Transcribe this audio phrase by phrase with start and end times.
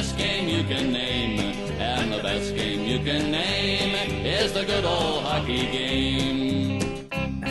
[0.00, 1.38] best game you can name.
[1.78, 6.78] And the best game you can name is the good old hockey game.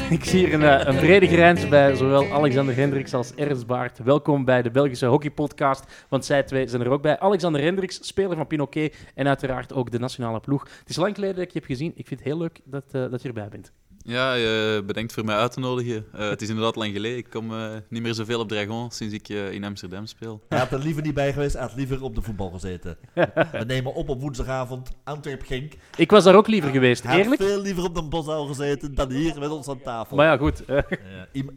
[0.09, 3.99] Ik zie hier een, eh, een brede grens bij zowel Alexander Hendricks als Ernst Baart.
[4.03, 7.19] Welkom bij de Belgische Hockeypodcast, want zij twee zijn er ook bij.
[7.19, 10.63] Alexander Hendricks, speler van Pinoquet en uiteraard ook de nationale ploeg.
[10.79, 11.91] Het is lang geleden dat ik je heb gezien.
[11.95, 13.71] Ik vind het heel leuk dat, eh, dat je erbij bent.
[14.09, 16.05] Ja, je bedenkt voor mij uit te nodigen.
[16.13, 17.17] Eh, het is inderdaad lang geleden.
[17.17, 20.41] Ik kom eh, niet meer zoveel op Dragon sinds ik eh, in Amsterdam speel.
[20.49, 22.97] Hij had er liever niet bij geweest, hij had liever op de voetbal gezeten.
[23.13, 25.73] We nemen op op woensdagavond, Antwerp-Genk.
[25.95, 27.41] Ik was daar ook liever geweest, Hij had eerlijk.
[27.41, 30.15] veel liever op de boszaal gezeten dan hier met ons aan tafel.
[30.15, 30.63] Maar ja, goed,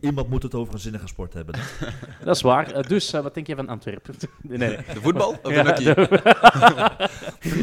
[0.01, 1.55] iemand moet het over een zinnige sport hebben.
[2.25, 2.89] dat is waar.
[2.89, 4.15] Dus, wat denk je van Antwerpen?
[4.43, 4.77] nee, nee.
[4.77, 5.95] De voetbal of Ja, de hockey?
[5.95, 7.09] de-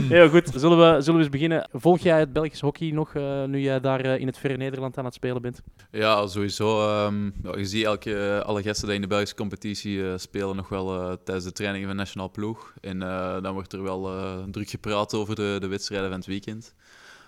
[0.09, 1.67] Heel goed, zullen we, zullen we eens beginnen?
[1.73, 4.77] Volg jij het Belgisch hockey nog, eh, nu jij daar eh, in het verre Nederland
[4.83, 5.61] aan het spelen bent?
[5.91, 6.81] Ja, sowieso.
[6.89, 10.69] ehm, ja, je ziet elke, alle gasten die in de Belgische competitie eh, spelen nog
[10.69, 12.73] wel eh, tijdens de trainingen van nationaal ploeg.
[12.81, 16.27] En eh, dan wordt er wel eh, druk gepraat over de, de wedstrijden van het
[16.27, 16.73] weekend.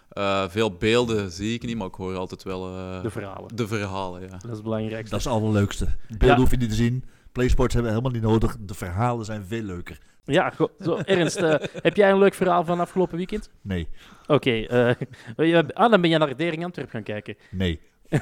[0.10, 3.56] Eh, veel beelden zie ik niet, maar ik hoor altijd wel eh, De verhalen.
[3.56, 4.22] de verhalen.
[4.22, 4.28] Ja.
[4.28, 5.10] Dat is het belangrijkste.
[5.10, 5.88] Dat is het allerleukste.
[6.08, 6.36] Beelden Ja.
[6.38, 7.04] hoef je niet te zien.
[7.32, 8.58] Playsports hebben we helemaal niet nodig.
[8.60, 9.98] De verhalen zijn veel leuker.
[10.24, 11.56] Ja, zo, Ernst, eh,
[11.88, 13.50] heb jij een leuk verhaal van afgelopen weekend?
[13.62, 13.88] Nee,
[14.28, 14.96] Oké, eh,
[15.74, 17.36] ah, dan ben je naar Dering Antwerp gaan kijken.
[17.52, 17.80] nee.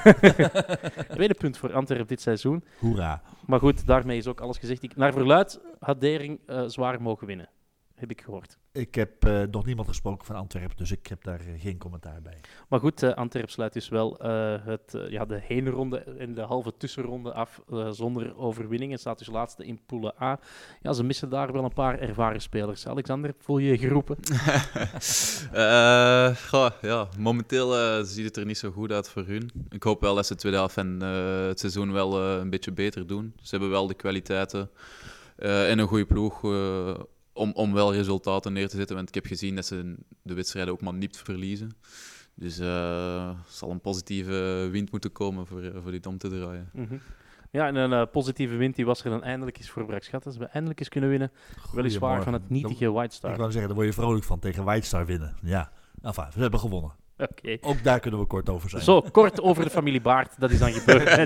[1.16, 2.64] Tweede punt voor Antwerp dit seizoen.
[2.80, 3.22] Hoera.
[3.46, 4.84] Maar goed, daarmee is ook alles gezegd.
[4.84, 7.50] Ik, naar verluid had Dering eh, zwaar mogen winnen.
[8.00, 8.58] Heb ik gehoord.
[8.72, 12.22] Ik heb eh, nog niemand gesproken van Antwerpen, dus ik heb daar eh, geen commentaar
[12.22, 12.40] bij.
[12.70, 16.78] Maar goed, eh Antwerp sluit dus wel eh, het, ja, de heenronde en de halve
[16.78, 18.92] tussenronde af zonder overwinning.
[18.92, 20.40] En staat dus laatste in Poelen A.
[20.82, 22.88] Ja, ze missen daar wel een paar ervaren spelers.
[22.88, 24.18] Alexander, voel je je geroepen?
[25.52, 29.52] Eh, goh, ja, momenteel eh, ziet het er niet zo goed uit voor hun.
[29.70, 32.72] Ik hoop wel dat ze de tweede helft eh, het seizoen wel eh, een beetje
[32.72, 33.34] beter doen.
[33.42, 34.70] Ze hebben wel de kwaliteiten
[35.36, 36.94] eh, en een goede ploeg eh,
[37.40, 38.96] om, om wel resultaten neer te zetten.
[38.96, 41.72] Want ik heb gezien dat ze de wedstrijden ook maar niet verliezen.
[42.36, 46.30] Dus eh, er zal een positieve wind moeten komen voor, eh, voor dit om te
[46.30, 46.70] draaien.
[46.74, 46.98] Mhm.
[47.52, 50.24] Ja, en een eh, positieve wind die was er dan eindelijk eens voor Brak Schat.
[50.24, 51.32] Dat ze eindelijk eens kunnen winnen.
[51.74, 53.38] Weliswaar van het nietige White Ik Star.
[53.38, 55.36] wou zeggen, daar word je vrolijk van tegen White Star winnen.
[55.42, 55.72] Ja,
[56.02, 56.92] enfin, we hebben gewonnen.
[57.32, 57.58] Oké.
[57.62, 58.82] Ook daar kunnen we kort over zijn.
[58.82, 60.40] Zo, kort over de familie Baart.
[60.40, 61.06] Dat is dan gebeurd.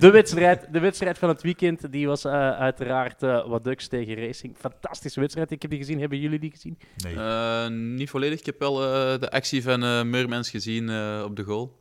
[0.00, 4.14] de, wedstrijd, de wedstrijd van het weekend die was eh, uiteraard eh wat Ducks tegen
[4.14, 4.56] Racing.
[4.58, 5.50] Fantastische wedstrijd.
[5.50, 6.00] Ik heb die gezien.
[6.00, 6.78] Hebben jullie die gezien?
[6.96, 7.14] Nee.
[7.14, 8.38] Eh, niet volledig.
[8.38, 11.79] Ik heb wel eh, de actie van eh Murmens gezien eh, op de goal.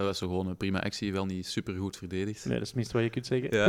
[0.00, 2.44] Dat was zo gewoon een prima actie, wel niet super goed verdedigd.
[2.44, 3.56] Nee, dat is het minste wat je kunt zeggen.
[3.56, 3.66] Ja.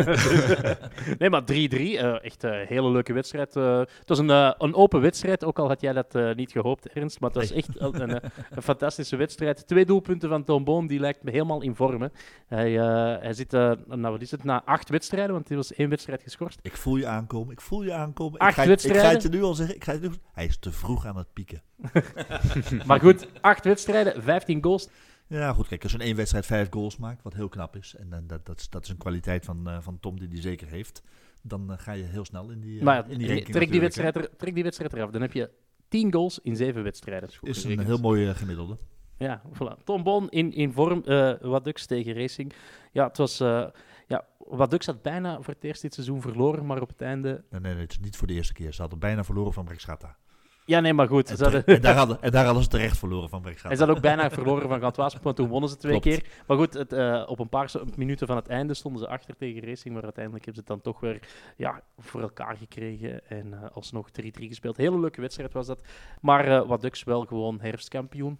[1.19, 1.45] nee, maar 3-3.
[1.45, 3.55] eh, echt een hele leuke wedstrijd.
[3.55, 6.51] Eh, het was een, eh, een open wedstrijd, ook al had jij dat eh, niet
[6.51, 7.19] gehoopt, Ernst.
[7.19, 9.67] Maar het was echt een, een, een fantastische wedstrijd.
[9.67, 12.01] Twee doelpunten van Tom Boom, die lijkt me helemaal in vorm.
[12.01, 12.07] hè.
[12.47, 15.73] Hij, eh, hij zit, eh, nou wat is het, na acht wedstrijden, want hij was
[15.73, 16.59] één wedstrijd geschorst.
[16.61, 17.51] Ik voel je aankomen.
[17.53, 18.39] Ik voel je aankomen.
[18.39, 19.03] Acht ik, ga, ik wedstrijden?
[19.03, 19.75] ga het je nu al zeggen.
[19.75, 20.09] Ik ga het nu...
[20.33, 21.61] Hij is te vroeg aan het pieken.
[22.87, 24.89] Maar goed, acht wedstrijden, 15 goals.
[25.31, 25.67] Ja, goed.
[25.67, 27.95] Kijk, als je in één wedstrijd vijf goals maakt, wat heel knap is.
[27.95, 30.41] En eh, dat, dat, is, dat is een kwaliteit van, eh, van Tom die die
[30.41, 31.03] zeker heeft.
[31.41, 33.79] Dan eh, ga je heel snel in die, maar ja, in die ranking trek, die
[33.79, 35.11] wedstrijd er, trek die wedstrijd eraf.
[35.11, 35.49] Dan heb je
[35.87, 37.29] 10 goals in 7 wedstrijden.
[37.29, 37.87] Is een gerekend.
[37.87, 38.77] heel mooi gemiddelde.
[39.17, 39.83] Ja, voilà.
[39.83, 41.03] Tom Bon in, in vorm.
[41.05, 42.53] eh Wadux tegen Racing.
[42.91, 43.39] Ja, het was...
[43.39, 43.67] eh
[44.07, 47.43] ja, Wadux had bijna voor het eerst dit seizoen verloren, maar op het einde...
[47.49, 48.73] Nee, nee, nee, het is niet voor de eerste keer.
[48.73, 50.17] Ze hadden bijna verloren van Brexata.
[50.65, 51.29] Ja, nee, maar goed.
[51.29, 53.69] En, Ze hadden, en, daar hadden, en daar hadden ze terecht verloren van en Brexata.
[53.73, 56.17] ze hadden ook bijna verloren van Gantoise, want toen wonnen ze twee Klopt.
[56.17, 56.29] keer.
[56.47, 59.63] Maar goed, het, eh, op een paar minuten van het einde stonden ze achter tegen
[59.63, 61.19] Racing, maar uiteindelijk hebben ze het dan toch weer
[61.57, 64.77] ja, voor elkaar gekregen en eh, alsnog 3-3 gespeeld.
[64.77, 65.81] Hele leuke wedstrijd was dat.
[66.21, 68.39] Maar eh Wadux wel gewoon herfstkampioen.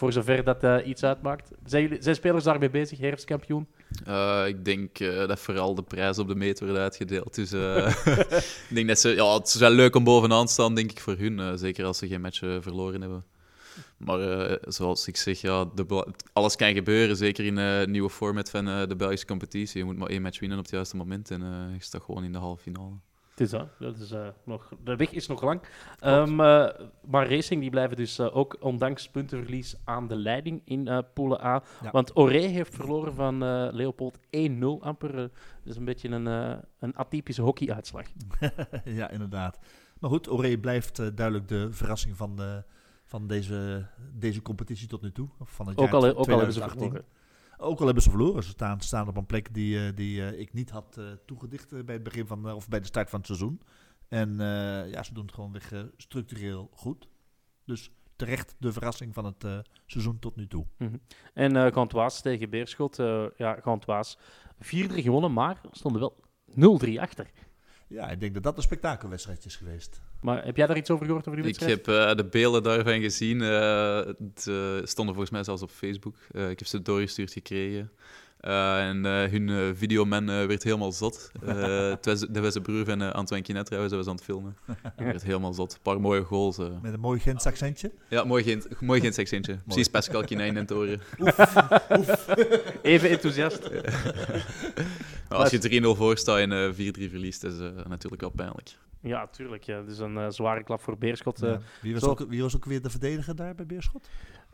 [0.00, 1.50] Voor zover dat eh, iets uitmaakt.
[1.64, 3.66] Zijn, jullie, zijn spelers daarmee bezig, herfstkampioen?
[4.04, 7.34] Eh, ik denk eh, dat vooral de prijs op de meet wordt uitgedeeld.
[7.34, 7.52] Dus
[8.68, 11.00] ik denk dat ze, ja, het is wel leuk om bovenaan te staan, denk ik,
[11.00, 11.58] voor hun.
[11.58, 13.24] zeker als ze geen match verloren hebben.
[13.96, 17.16] Maar zoals ik zeg, ja, de, alles kan gebeuren.
[17.16, 19.78] Zeker in het nieuwe format van de Belgische competitie.
[19.78, 21.40] Je moet maar één match winnen op het juiste moment en
[21.72, 22.94] je staat gewoon in de halve finale.
[23.40, 23.68] Het is dat.
[23.78, 25.62] dat is, eh, nog, de weg is nog lang.
[25.98, 26.68] Ehm, eh,
[27.06, 31.62] maar Racing die blijven dus eh, ook ondanks puntenverlies aan de leiding in Poelen A.
[31.82, 31.90] Ja.
[31.90, 33.38] Want Oré heeft verloren van
[33.74, 35.18] Leopold 1-0 amper.
[35.18, 35.24] Eh,
[35.62, 36.26] dus een beetje een,
[36.78, 38.06] een atypische hockeyuitslag.
[38.84, 39.58] ja, inderdaad.
[39.98, 42.62] Maar goed, Oré blijft duidelijk de verrassing van, de,
[43.04, 45.28] van deze, deze competitie tot nu toe.
[45.42, 46.78] Van het Ook jaar al, ook al hebben ze 2018.
[46.80, 47.19] verloren.
[47.62, 48.42] Ook al hebben ze verloren.
[48.42, 51.84] Ze staan, staan op een plek die, eh, die eh, ik niet had eh, toegedicht
[51.84, 53.60] bij het begin van, of bij de start van het seizoen.
[54.08, 54.36] En
[54.90, 57.08] ja, ze doen het gewoon weer structureel goed.
[57.64, 60.66] Dus terecht de verrassing van het seizoen tot nu toe.
[60.78, 60.96] Mhm.
[61.34, 62.98] En Gantoise tegen Beerschot.
[62.98, 64.16] eh ja, Gantoise
[64.58, 66.16] 4-3 gewonnen, maar stonden wel
[66.54, 67.30] 0-3 achter.
[67.92, 70.00] Ja, ik denk dat dat een spektakelwedstrijd is geweest.
[70.20, 71.86] Maar heb jij daar iets over gehoord over die Ik wedstrijd?
[71.86, 73.42] heb eh, de beelden daarvan gezien.
[73.42, 76.16] eh, het eh, stonden volgens mij zelfs op Facebook.
[76.32, 77.90] Eh, ik heb ze doorgestuurd gekregen.
[78.40, 81.30] Eh, en eh, hun eh, videoman eh, werd helemaal zot.
[81.46, 84.24] Eh, het was, dat was de broer van Antoine Kinet trouwens, dat was aan het
[84.24, 84.56] filmen.
[84.96, 85.72] Hij werd helemaal zot.
[85.72, 86.58] Een paar mooie goals.
[86.58, 86.66] eh.
[86.82, 87.92] Met een mooi Gens accentje.
[88.08, 89.58] Ja, mooi geen, mooi geen accentje.
[89.64, 91.00] Precies Pascal Kinijn in het oren.
[92.82, 93.70] Even enthousiast.
[95.28, 96.74] Als je 3-0 voor staat en eh, 4-3
[97.10, 98.70] verliest, is uh, natuurlijk wel pijnlijk.
[99.02, 99.62] Ja, tuurlijk.
[99.62, 99.82] Ja.
[99.82, 101.42] Dus een eh, zware klap voor Beerschot.
[101.42, 101.50] eh.
[101.50, 101.60] Ja.
[101.82, 104.08] Wie, was ook, wie was ook weer de verdediger daar bij Beerschot?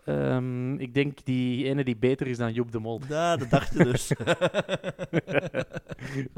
[0.07, 3.01] Ehm, ik denk die ene die beter is dan Joep de Mol.
[3.09, 4.07] Ja, dat dacht je dus.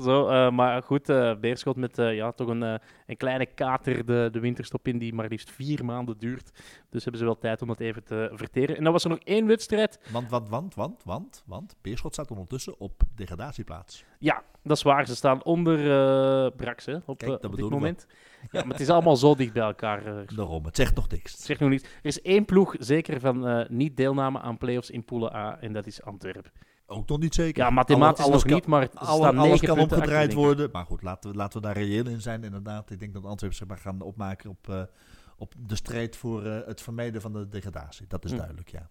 [0.05, 2.63] Zo, eh, maar goed, eh, Beerschot met eh, ja, toch een,
[3.07, 6.51] een kleine kater de, de winterstop in die maar liefst vier maanden duurt.
[6.91, 8.77] Dus hebben ze wel tijd om dat even te verteren.
[8.77, 10.01] En dan was er nog één wedstrijd.
[10.13, 11.77] want, want, want, want, want, want.
[11.83, 14.05] Beerschot staat ondertussen op degradatieplaats.
[14.19, 15.07] Ja, dat is waar.
[15.07, 18.07] Ze staan onder eh Brax hè, op, Kijk, eh, dat op dit moment.
[18.51, 20.07] Ja, maar het is allemaal zo dicht bij elkaar.
[20.07, 21.45] eh, Daarom, het zegt nog niks.
[21.45, 21.83] zeg nog niet.
[21.85, 25.87] Er is één ploeg zeker van niet deelname aan play-offs in Poelen A en dat
[25.87, 26.53] is Antwerpen.
[26.87, 27.63] Ook nog niet zeker.
[27.65, 30.69] Ja, mathematisch Alles- alles nog kan- niet, maar Alle- staan alles kan omgedraaid achter, worden.
[30.73, 32.45] Maar goed, laten we, laten we daar reëel in zijn.
[32.45, 34.89] Inderdaad, ik denk dat Antwerpen zich maar gaan opmaken op,
[35.37, 38.07] op de strijd voor het vermijden van de degradatie.
[38.09, 38.37] Dat is Hm.
[38.37, 38.91] duidelijk, ja.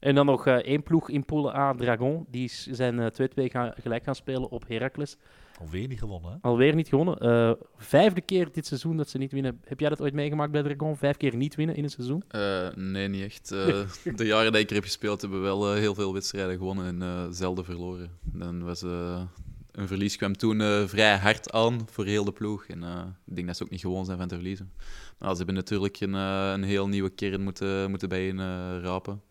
[0.00, 2.26] En dan nog eh, één ploeg in Poelen A, Dragon.
[2.30, 5.16] Die is- zijn eh, 2-2 gaan, gelijk gaan spelen op Heracles.
[5.60, 6.36] Alweer niet gewonnen, hè?
[6.40, 7.18] Alweer niet gewonnen.
[7.18, 9.60] Eh, vijfde keer dit seizoen dat ze niet winnen.
[9.64, 10.96] Heb jij dat ooit meegemaakt bij Dragon?
[10.96, 12.22] Vijf keer niet winnen in een seizoen?
[12.28, 13.52] Eh, nee, niet echt.
[13.52, 13.80] Eh,
[14.16, 16.86] de jaren dat ik er heb gespeeld, hebben we wel eh, heel veel wedstrijden gewonnen
[16.86, 18.10] en eh, zelden verloren.
[18.22, 19.22] Dan was, eh,
[19.72, 22.66] een verlies kwam toen eh, vrij hard aan voor heel de ploeg.
[22.66, 24.72] En eh, ik denk dat ze ook niet gewoon zijn van te verliezen.
[25.18, 29.22] Maar ze hebben natuurlijk een, eh, een heel nieuwe kern moeten, moeten bijeen eh, rapen.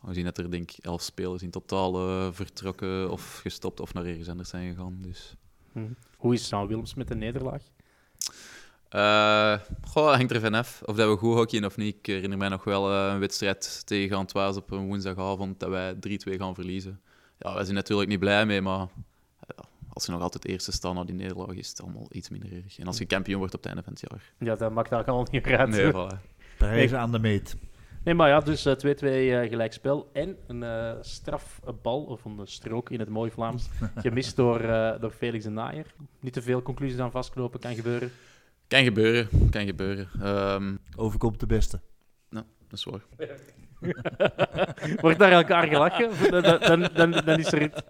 [0.00, 3.94] We zien dat er denk ik elf spelers in totaal eh, vertrokken of gestopt of
[3.94, 4.98] naar ergens anders zijn gegaan.
[5.00, 5.34] Dus
[5.72, 5.88] Hm.
[6.16, 7.62] Hoe is Sam Willems met de nederlaag?
[8.88, 9.54] Eh
[9.88, 11.96] goh, hangt er vanaf of dat we goed hockeyen of niet.
[11.96, 15.94] Ik herinner mij nog wel eh, een wedstrijd tegen Antoise op een woensdagavond dat wij
[15.94, 15.98] 3-2
[16.36, 17.00] gaan verliezen.
[17.38, 18.88] Ja, wij zijn natuurlijk niet blij mee, maar
[19.92, 22.78] als je nog altijd eerste staat na die nederlaag, is het allemaal iets minder erg.
[22.78, 24.32] En als je kampioen wordt op het einde van het jaar.
[24.38, 25.68] Ja, dat maakt daar allemaal niet meer uit.
[25.68, 26.18] Nee, voilà.
[26.58, 27.56] Prijzen aan de meet.
[28.04, 30.10] Nee, maar ja, dus eh, 2-2 eh, gelijkspel.
[30.12, 35.10] En een eh, strafbal, of een strook in het mooi Vlaams, gemist door, eh, door
[35.10, 35.86] Felix de Naaier.
[36.20, 38.10] Niet te veel conclusies aan vastknopen, kan gebeuren.
[38.68, 40.08] Kan gebeuren, kan gebeuren.
[40.22, 41.80] Ehm, Overkomt de beste.
[42.30, 43.00] dat is waar.
[45.00, 46.30] Wordt daar elkaar gelachen?
[46.30, 47.60] Dan, dan, dan, dan is er...
[47.60, 47.84] het-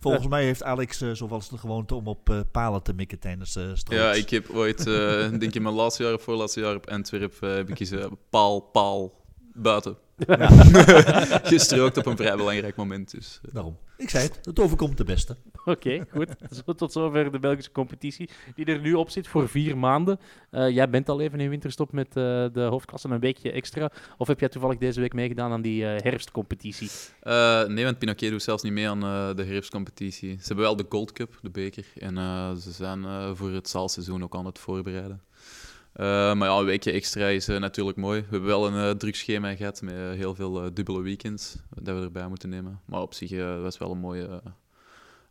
[0.00, 3.56] Volgens mij heeft Alex eh zoals de gewoonte om op eh, palen te mikken tijdens
[3.56, 4.02] eh strooks.
[4.02, 7.50] Ja, ik heb ooit, eh, denk in mijn laatste jaar of voorlaatste jaar op Antwerpen,
[7.50, 9.17] eh, heb ik gezegd paal, paal,
[9.62, 9.96] buiten.
[11.42, 13.10] Gestrookt op een vrij belangrijk moment.
[13.10, 13.40] Dus.
[13.44, 13.54] eh.
[13.54, 13.76] Daarom.
[13.96, 15.36] Ik zei het, het overkomt de beste.
[15.64, 16.28] Oké, goed.
[16.64, 20.20] Zo, tot zover de Belgische competitie, die er nu op zit voor vier maanden.
[20.50, 22.14] Eh, jij bent al even in winterstop met eh,
[22.52, 23.90] de hoofdklasse, een weekje extra.
[24.18, 26.90] Of heb jij toevallig deze week meegedaan aan die eh, herfstcompetitie?
[27.20, 30.30] Eh, nee, want Pinoquet doet zelfs niet mee aan eh, de herfstcompetitie.
[30.40, 31.84] Ze hebben wel de Gold Cup, de beker.
[31.98, 35.22] En eh, ze zijn eh, voor het zaalseizoen ook aan het voorbereiden.
[35.98, 38.20] Eh, maar ja, een weekje extra is eh, natuurlijk mooi.
[38.20, 42.02] We hebben wel een eh, druk schema gehad met heel veel dubbele weekends dat we
[42.02, 42.80] erbij moeten nemen.
[42.84, 43.30] Maar op zich
[43.60, 44.42] was wel een mooie,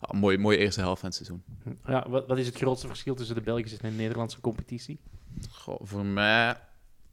[0.01, 1.43] een mooie, mooie eerste helft van het seizoen.
[1.85, 4.99] Ja, wat, wat is het grootste verschil tussen de Belgische en de Nederlandse competitie?
[5.49, 6.57] Goh, voor mij,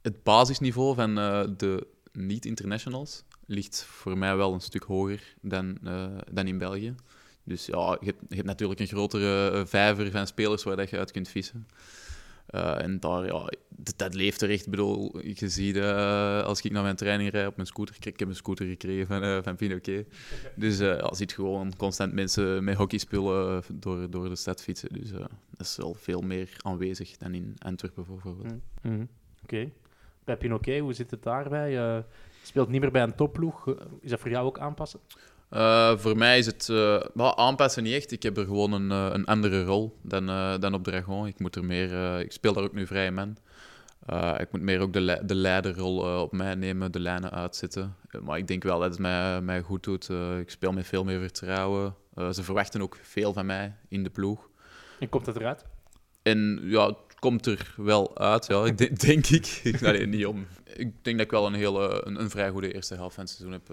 [0.01, 1.15] het basisniveau van
[1.57, 5.77] de niet-internationals ligt voor mij wel een stuk hoger dan,
[6.31, 6.95] dan in België.
[7.43, 10.97] Dus ja, je hebt, je hebt natuurlijk een grotere vijver van spelers waar dat je
[10.97, 11.67] uit kunt vissen.
[12.55, 14.65] Eh, en daar, ja, dat, dat leeft er echt.
[14.65, 18.19] Ik bedoel, je ziet eh, als ik naar mijn training rijd op mijn scooter, ik
[18.19, 20.07] heb een scooter gekregen van, eh van Pinoquet.
[20.55, 24.89] Dus je ziet gewoon constant mensen met hockeyspullen door, door de stad fietsen.
[24.93, 28.53] Dus dat is wel veel meer aanwezig dan in Antwerpen bijvoorbeeld.
[28.81, 29.05] Mhm.
[29.43, 29.71] Oké.
[30.23, 32.03] Bij Pinoquet, hoe zit het daarbij?
[32.43, 33.75] Speelt niet meer bij een topploeg.
[34.01, 34.99] Is dat voor jou ook aanpassen?
[35.49, 36.67] Eh, voor mij is het
[37.13, 38.11] wel aanpassen niet echt.
[38.11, 40.25] Ik heb er gewoon een, eh, een andere rol dan,
[40.59, 41.27] dan op Dragon.
[41.27, 43.37] Ik, moet er meer, ik speel daar ook nu vrije man.
[44.37, 47.95] Ik moet meer ook de, le- de leiderrol op mij nemen, de lijnen uitzetten.
[48.21, 50.09] Maar ik denk wel dat het mij, mij goed doet.
[50.39, 51.95] Ik speel met veel meer vertrouwen.
[52.31, 54.49] Ze verwachten ook veel van mij in de ploeg.
[54.99, 55.65] En komt het eruit?
[56.21, 59.45] En ja, het komt er wel uit, ja, ik denk, denk ik.
[59.63, 60.47] ik nee, niet om.
[60.63, 63.33] Ik denk dat ik wel een, hele, een, een vrij goede eerste helft van het
[63.33, 63.69] seizoen heb,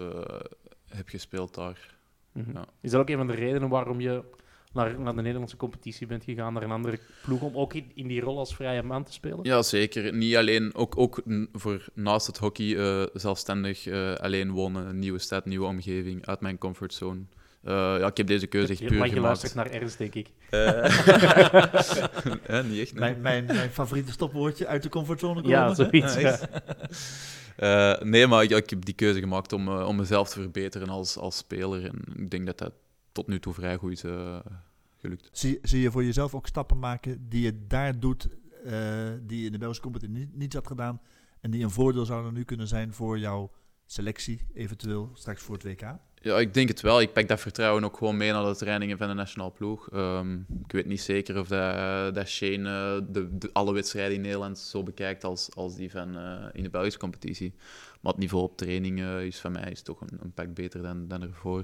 [0.95, 1.95] heb gespeeld daar.
[2.31, 2.51] Mhm.
[2.53, 2.65] Ja.
[2.81, 4.23] Is dat ook een van de redenen waarom je
[4.73, 8.07] naar, naar de Nederlandse competitie bent gegaan, naar een andere ploeg, om ook in, in
[8.07, 9.39] die rol als vrije man te spelen?
[9.41, 10.13] Ja, zeker.
[10.13, 11.21] Niet alleen, ook, ook
[11.53, 16.41] voor naast het hockey eh, zelfstandig eh, alleen wonen, een nieuwe stad, nieuwe omgeving, uit
[16.41, 17.21] mijn comfortzone.
[17.63, 19.41] Eh, ja, ik heb deze keuze echt puur mag je gemaakt.
[19.41, 20.29] luistert naar Ernst, denk ik.
[20.49, 20.85] Eh,
[22.59, 22.99] eh, niet echt, nee.
[22.99, 25.49] Mijn, mijn, mijn favoriete stopwoordje uit de comfortzone komen.
[25.49, 26.15] Ja, zoiets.
[26.15, 26.39] ja.
[27.55, 31.17] Eh, nee, maar ik, ik heb die keuze gemaakt om, om mezelf te verbeteren als,
[31.17, 31.85] als speler.
[31.85, 32.73] En ik denk dat dat
[33.11, 34.03] tot nu toe vrij goed is
[35.03, 35.29] gelukt.
[35.31, 38.27] Zie, zie je voor jezelf ook stappen maken die je daar doet,
[38.65, 41.01] eh, die je in de Belgische competitie niet, niet had gedaan
[41.39, 43.51] en die een voordeel zouden nu kunnen zijn voor jouw
[43.85, 45.95] selectie, eventueel straks voor het WK?
[46.23, 47.01] Ja, ik denk het wel.
[47.01, 49.89] Ik pak dat vertrouwen ook gewoon mee naar de trainingen van de nationale ploeg.
[49.89, 54.21] Ehm, ik weet niet zeker of dat, dat Shane eh, de, de- alle wedstrijden in
[54.21, 57.53] Nederland zo bekijkt als, als die van eh, in de Belgische competitie.
[58.01, 60.81] Maar het niveau op training eh, is van mij is toch een, een pak beter
[60.81, 61.61] dan, dan ervoor.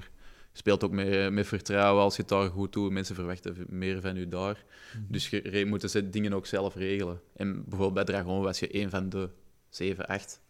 [0.52, 2.90] Je speelt ook met, met vertrouwen als je het daar goed doet.
[2.92, 4.64] Mensen verwachten meer van je daar.
[5.08, 7.20] Dus je moet ze dingen ook zelf regelen.
[7.36, 9.28] En bijvoorbeeld bij Dragon was je een van de
[9.68, 10.40] 7, 8.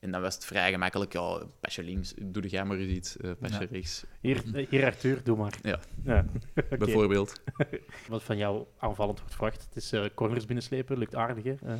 [0.00, 1.12] En dan was het vrij gemakkelijk.
[1.12, 3.16] Ja, pas je links, doe jij maar eens iets.
[3.16, 3.66] eh pas je Ja.
[3.70, 4.04] rechts.
[4.20, 5.54] Hier, hier, Arthur, doe maar.
[5.62, 5.78] Ja.
[6.04, 6.24] ja.
[6.78, 7.40] Bijvoorbeeld.
[8.08, 9.64] Wat van jou aanvallend wordt verwacht.
[9.68, 11.44] Het is eh, corners binnenslepen, lukt aardig.
[11.44, 11.54] Hè?
[11.66, 11.74] Eh,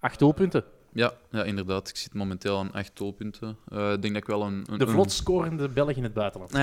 [0.00, 0.64] acht doelpunten.
[0.92, 1.88] Ja, ja, inderdaad.
[1.88, 3.56] Ik zit momenteel aan acht doelpunten.
[3.68, 4.64] Eh, ik denk dat ik wel een...
[4.70, 6.52] een De vlot scorende Belg in het buitenland.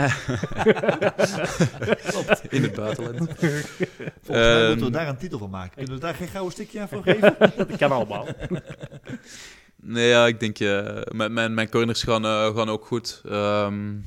[2.50, 3.17] in het buitenland.
[3.17, 3.77] Volgens
[4.27, 5.75] mij Ehm, moeten we daar een titel van maken.
[5.75, 7.36] Kunnen we daar geen gouden stikje aan voor geven?
[7.58, 8.27] Dat kan allemaal.
[9.81, 10.60] Nee, ja, ik denk...
[10.60, 13.22] eh, mijn, mijn, mijn corners gaan, eh, gaan ook goed.
[13.25, 13.98] Ehm,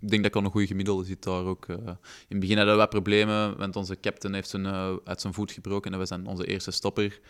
[0.00, 1.68] ik denk dat ik al een goede gemiddelde zit daar ook.
[1.68, 1.76] eh.
[1.76, 1.96] in
[2.28, 4.66] het begin hadden we problemen, want onze captain heeft zijn,
[5.04, 5.92] uit zijn voet gebroken.
[5.92, 7.20] En was dan onze eerste stopper.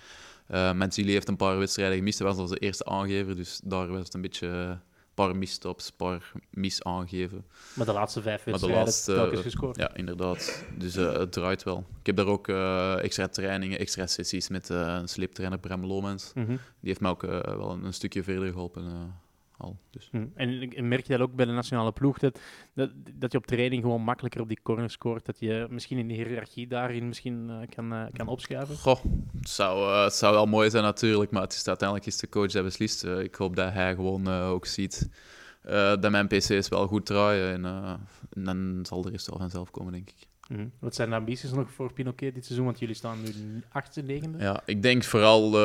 [0.51, 2.19] Uh, Mancini heeft een paar wedstrijden gemist.
[2.19, 4.79] Dat was onze eerste aangever, dus daar was het een beetje...
[5.15, 7.45] paar misstops, paar mis-aangeven.
[7.75, 9.77] Maar de laatste vijf wedstrijden telkens gescoord.
[9.77, 10.65] Ja, inderdaad.
[10.79, 11.87] Dus eh, het draait wel.
[12.01, 16.33] Ik heb daar ook eh, extra trainingen, extra sessies met eh, een sleeptrainer, Bram Lomans.
[16.35, 16.47] Mhm.
[16.47, 19.15] Die heeft mij ook wel een, een stukje verder geholpen.
[19.63, 19.79] Al.
[19.91, 20.09] Dus.
[20.11, 20.27] Hm.
[20.35, 22.39] En en merk je dat ook bij de nationale ploeg, dat,
[22.75, 26.09] dat, dat je op training gewoon makkelijker op die corner scoort, dat je misschien in
[26.09, 28.77] de hiërarchie daarin misschien eh, kan, eh, kan opschuiven?
[28.77, 29.05] Goh,
[29.39, 32.29] het zou, eh, het zou wel mooi zijn natuurlijk, maar het is, uiteindelijk is de
[32.29, 33.05] coach dat beslist.
[33.05, 35.09] Ik hoop dat hij gewoon ook ziet
[36.01, 37.53] dat mijn PC's wel goed draaien.
[37.53, 37.65] En,
[38.33, 40.29] en dan zal de rest wel vanzelf komen, denk ik.
[40.49, 40.67] Mhm.
[40.79, 42.67] Wat zijn de ambities nog voor Pinoquet dit seizoen?
[42.67, 44.39] Want jullie staan nu achtste, negende.
[44.39, 45.59] Ja, ik denk vooral,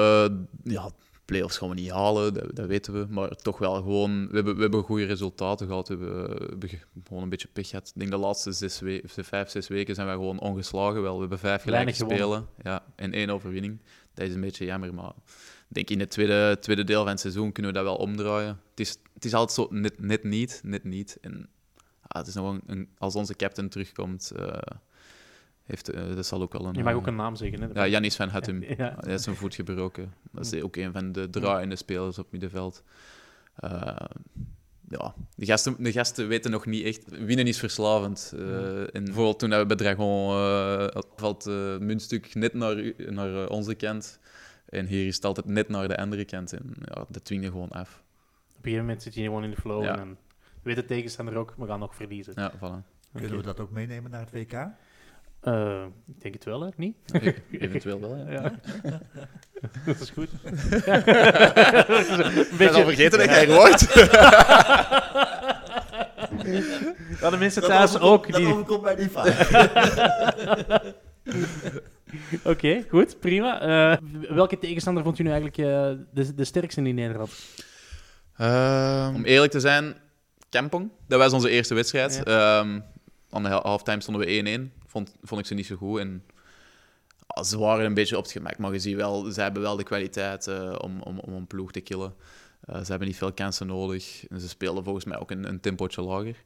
[0.64, 0.92] ja,
[1.28, 3.06] play-offs gaan we niet halen, dat, dat weten we.
[3.10, 5.88] Maar toch wel gewoon, we hebben, we hebben goede resultaten gehad.
[5.88, 7.88] We hebben, we hebben ge- gewoon een beetje pech gehad.
[7.88, 11.02] Ik denk de laatste zes we de vijf, zes weken zijn wij gewoon ongeslagen.
[11.02, 11.86] Wel, we hebben vijf gelijke
[12.18, 13.80] spelen ja, en één overwinning.
[14.14, 15.12] Dat is een beetje jammer, maar
[15.70, 18.60] ik denk in het tweede, tweede deel van het seizoen kunnen we dat wel omdraaien.
[18.70, 21.18] Het is, het is altijd zo net, net niet, net niet.
[21.22, 21.50] En
[22.02, 24.58] ah, het is nog een, een- als onze captain terugkomt, eh,
[25.68, 26.74] heeft, eh, dat zal ook wel een...
[26.74, 27.62] Je mag eh, ook een naam zeggen.
[27.62, 27.68] Hè?
[27.74, 28.64] ja, Janis van Hattem.
[28.64, 28.76] Ja.
[28.78, 30.14] Hij heeft zijn voet gebroken.
[30.32, 32.84] Dat is ook een van de draaiende spelers op middenveld.
[33.56, 33.96] Eh,
[34.90, 37.26] ja, de gasten, de gasten weten nog niet echt...
[37.26, 38.34] Winnen is verslavend.
[38.36, 40.36] Eh, en bijvoorbeeld toen we bij Dragon...
[40.36, 41.46] eh valt
[41.80, 44.20] muntstuk net naar, naar eh, onze kant.
[44.70, 46.54] En hier is het altijd net naar de andere kant.
[46.54, 48.04] En ja, dat dwing je gewoon af.
[48.50, 49.84] Op een gegeven moment zit je gewoon in de flow.
[49.84, 49.98] Ja.
[50.00, 50.18] En
[50.64, 52.34] weet de tegenstander ook, we gaan nog verliezen.
[52.36, 52.96] Ja, voilà.
[53.14, 54.68] Kunnen we dat ook meenemen naar het WK?
[55.42, 56.70] Eh, ik denk het wel, hè?
[56.76, 56.96] Niet?
[57.52, 58.32] Eventueel wel, ja.
[58.84, 59.02] Ja.
[59.86, 60.30] dat is goed.
[60.44, 60.54] een
[62.38, 63.94] Ik ben al vergeten dat jij wordt.
[67.22, 68.32] Ja, de mensen thuis ook.
[68.32, 68.48] Dat Die...
[68.52, 69.28] overkomt mij niet vaak.
[72.44, 73.62] Oké, goed, prima.
[73.62, 73.98] Eh,
[74.30, 77.32] welke tegenstander vond u nu eigenlijk eh, de, de sterkste in Nederland?
[78.38, 79.96] Ehm, Om eerlijk te zijn,
[80.50, 80.92] Kampong.
[81.08, 82.24] Dat was onze eerste wedstrijd.
[82.24, 82.80] Ehm,
[83.30, 84.87] aan de halftime stonden we 1-1.
[84.98, 86.00] Vond, vond ik ze niet zo goed.
[86.00, 86.24] En
[87.28, 88.28] ah, ze waren een beetje op
[88.58, 91.72] maar je ziet wel, ze hebben wel de kwaliteit eh, om, om, om een ploeg
[91.72, 92.14] te killen.
[92.60, 94.28] Eh, ze hebben niet veel kansen nodig.
[94.28, 96.44] En ze speelden volgens mij ook een, een lager.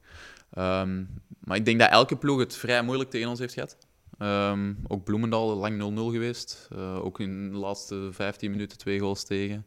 [0.54, 1.04] Ehm,
[1.40, 3.78] maar ik denk dat elke ploeg het vrij moeilijk tegen ons heeft gehad.
[4.18, 6.68] Ehm, ook Bloemendaal lang 0-0 geweest.
[6.72, 9.66] Eh, ook in de laatste 15 minuten twee goals tegen.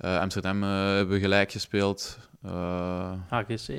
[0.00, 2.18] Amsterdam hebben we gelijk gespeeld.
[2.42, 3.78] Eh, HGC.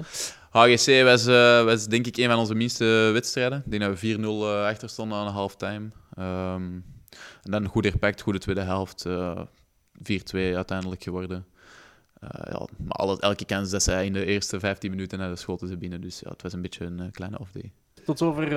[0.49, 3.61] HGC was, eh, was denk ik een van onze minste wedstrijden.
[3.65, 5.89] Ik denk dat we 4-0 eh, achter stonden aan de halftime.
[6.13, 6.79] Ehm
[7.43, 9.05] en dan goed herpakt, goede tweede helft.
[9.05, 9.41] eh
[10.03, 11.45] 4-2 uiteindelijk geworden.
[12.21, 15.77] Ja, maar alle, elke kans dat zij in de eerste 15 minuten hadden, schoten ze
[15.77, 16.01] binnen.
[16.01, 17.71] Dus ja, het was een beetje een kleine off-day.
[18.05, 18.53] Tot zover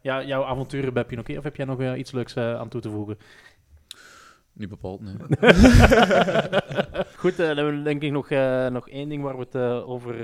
[0.00, 1.38] ja, jouw avonturen bij Pinoquet.
[1.38, 3.18] Of heb jij nog iets leuks aan toe te voegen?
[4.52, 5.14] Niet bepaald, nee.
[7.22, 9.54] Goed, eh, dan hebben we denk ik nog, eh, nog één ding waar we het
[9.54, 10.14] eh, over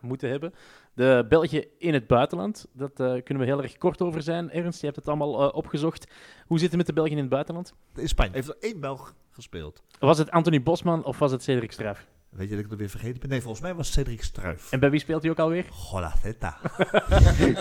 [0.00, 0.52] moeten hebben.
[0.94, 2.66] De België in het buitenland.
[2.72, 4.50] Dat eh, kunnen we heel erg kort over zijn.
[4.50, 6.10] Ernst, je hebt het allemaal eh, opgezocht.
[6.46, 7.74] Hoe zit het met de Belgen in het buitenland?
[7.94, 9.82] In Spanje heeft er één Belg gespeeld.
[9.98, 12.06] Was het Anthony Bosman of was het Cedric Straaf?
[12.28, 13.28] Weet je dat ik het weer vergeten ben?
[13.28, 14.72] Nee, volgens mij was Cedric Struif.
[14.72, 15.64] En bij wie speelt hij ook alweer?
[15.70, 16.58] Golaceta.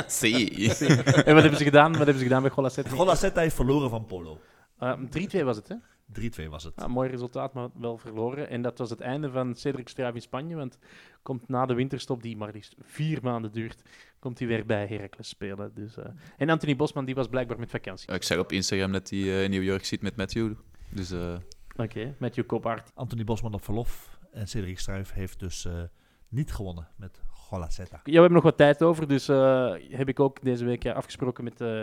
[0.07, 0.69] Zie.
[1.27, 1.89] en wat hebben ze gedaan?
[1.89, 2.89] Wat hebben ze gedaan bij Golacet?
[2.89, 4.39] Golaceta heeft verloren van Polo.
[4.79, 5.75] 3-2 was het, hè?
[6.19, 6.73] 3-2 was het.
[6.75, 8.49] Ja, mooi resultaat, maar wel verloren.
[8.49, 10.55] En dat was het einde van Cedric Struif in Spanje.
[10.55, 10.77] Want
[11.21, 13.81] komt na de winterstop, die maar liefst vier maanden duurt,
[14.19, 15.71] komt hij weer bij Heracles spelen.
[15.73, 16.05] Dus, eh,
[16.37, 18.13] En Anthony Bosman, die was blijkbaar met vakantie.
[18.13, 20.53] Ik zag op Instagram dat hij eh, in New York zit met Matthew.
[20.89, 21.35] Dus eh,
[21.75, 22.91] Oké, met je Kopaard.
[22.93, 24.19] Anthony Bosman op verlof.
[24.31, 25.81] En Cedric Struif heeft dus eh,
[26.27, 27.21] niet gewonnen met
[27.51, 27.99] Golaceta.
[28.03, 30.95] Ja, we hebben nog wat tijd over, dus eh, heb ik ook deze week eh,
[30.95, 31.79] afgesproken met eh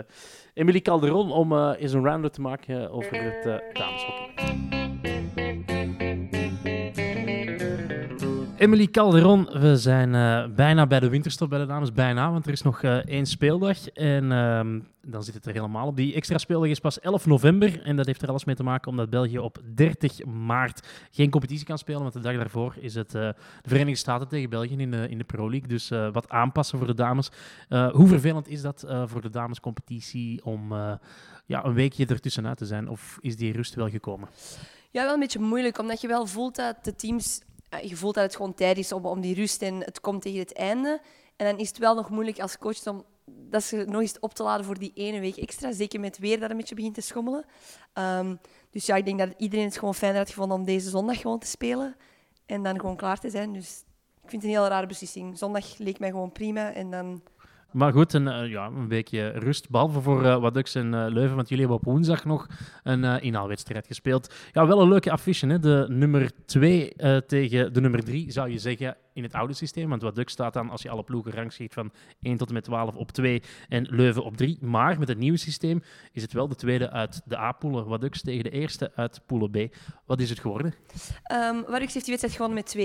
[0.53, 5.08] Emily Calderon om eens een round te maken over het dameshockey.
[8.59, 11.93] Emily Calderon, we zijn eh, bijna bij de winterstop bij de dames.
[11.93, 13.87] Bijna, want er is nog eh, één speeldag.
[13.89, 15.95] En ehm, dan zit het er helemaal op.
[15.95, 17.81] Die extra speeldag is pas 11 november.
[17.83, 21.65] En dat heeft er alles mee te maken omdat België op 30 maart geen competitie
[21.65, 22.01] kan spelen.
[22.01, 23.21] Want de dag daarvoor is het eh,
[23.61, 25.69] de Verenigde Staten tegen België in de, in de Pro League.
[25.69, 27.31] Dus wat aanpassen voor de dames.
[27.69, 30.73] Hoe vervelend is dat voor de damescompetitie om
[31.45, 32.89] ja, een weekje ertussenuit te zijn?
[32.89, 34.29] Of is die rust wel gekomen?
[34.91, 37.41] Ja, wel een beetje moeilijk, omdat je wel voelt dat de teams...
[37.69, 40.21] eh, Je voelt dat het gewoon tijd is om, om die rust en het komt
[40.21, 41.01] tegen het einde.
[41.35, 44.33] En dan is het wel nog moeilijk als coach om dat ze nog eens op
[44.33, 45.71] te laden voor die ene week extra.
[45.71, 47.45] Zeker met weer dat een beetje begint te schommelen.
[47.93, 48.35] Ehm,
[48.71, 51.39] dus ja, ik denk dat iedereen het gewoon fijn had gevonden om deze zondag gewoon
[51.39, 51.95] te spelen.
[52.45, 53.53] En dan gewoon klaar te zijn.
[53.53, 53.83] Dus
[54.23, 55.37] ik vind het een heel rare beslissing.
[55.37, 56.73] Zondag leek mij gewoon prima.
[56.73, 57.21] En dan...
[57.71, 59.69] Maar goed, een, eh, ja, een weekje rust.
[59.69, 62.47] Behalve voor eh Wadux en eh, Leuven, want jullie hebben op woensdag nog
[62.83, 64.33] een inhaalwedstrijd gespeeld.
[64.51, 65.47] Ja, wel een leuke affiche.
[65.47, 65.59] Hè?
[65.59, 66.93] De nummer 2
[67.27, 69.89] tegen de nummer 3, zou je zeggen, in het oude systeem.
[69.89, 72.95] Want Wadux staat dan, als je alle ploegen rangschikt, van 1 tot en met 12
[72.95, 74.57] op 2 en Leuven op 3.
[74.61, 77.87] Maar met het nieuwe systeem is het wel de tweede uit de A-poelen.
[77.87, 79.75] Wadux tegen de eerste uit poelen B.
[80.05, 80.73] Wat is het geworden?
[81.31, 82.75] Um, Warux heeft die wedstrijd gewonnen met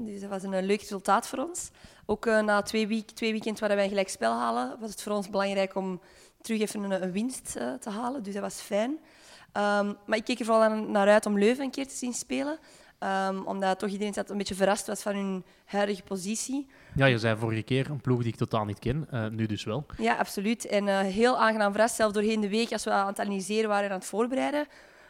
[0.00, 0.04] 2-1.
[0.04, 1.70] Dus dat was een eh, leuk resultaat voor ons.
[2.06, 5.12] Ook eh, na twee, week, twee weekends waar wij gelijk spel halen, was het voor
[5.12, 6.00] ons belangrijk om
[6.40, 8.22] terug even een, een winst eh, te halen.
[8.22, 8.90] Dus dat was fijn.
[8.90, 12.58] Um, maar ik keek er vooral naar uit om Leuven een keer te zien spelen.
[13.02, 16.66] Um, omdat toch iedereen zat een beetje verrast was van hun huidige positie.
[16.94, 19.06] Ja, je zei vorige keer een ploeg die ik totaal niet ken.
[19.10, 19.86] Eh, nu dus wel.
[19.98, 20.66] Ja, absoluut.
[20.66, 21.94] En eh, heel aangenaam verrast.
[21.94, 24.66] Zelfs doorheen de week, als we aan het analyseren waren en aan het voorbereiden,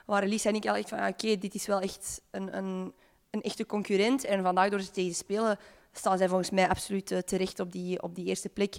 [0.07, 2.93] waren Lies en ik al echt van, oké, dit is wel echt een, een,
[3.31, 4.25] een echte concurrent.
[4.25, 5.59] En vandaag, door ze tegen te spelen,
[5.93, 8.77] staan zij volgens mij absoluut eh, terecht op die, op die eerste plek.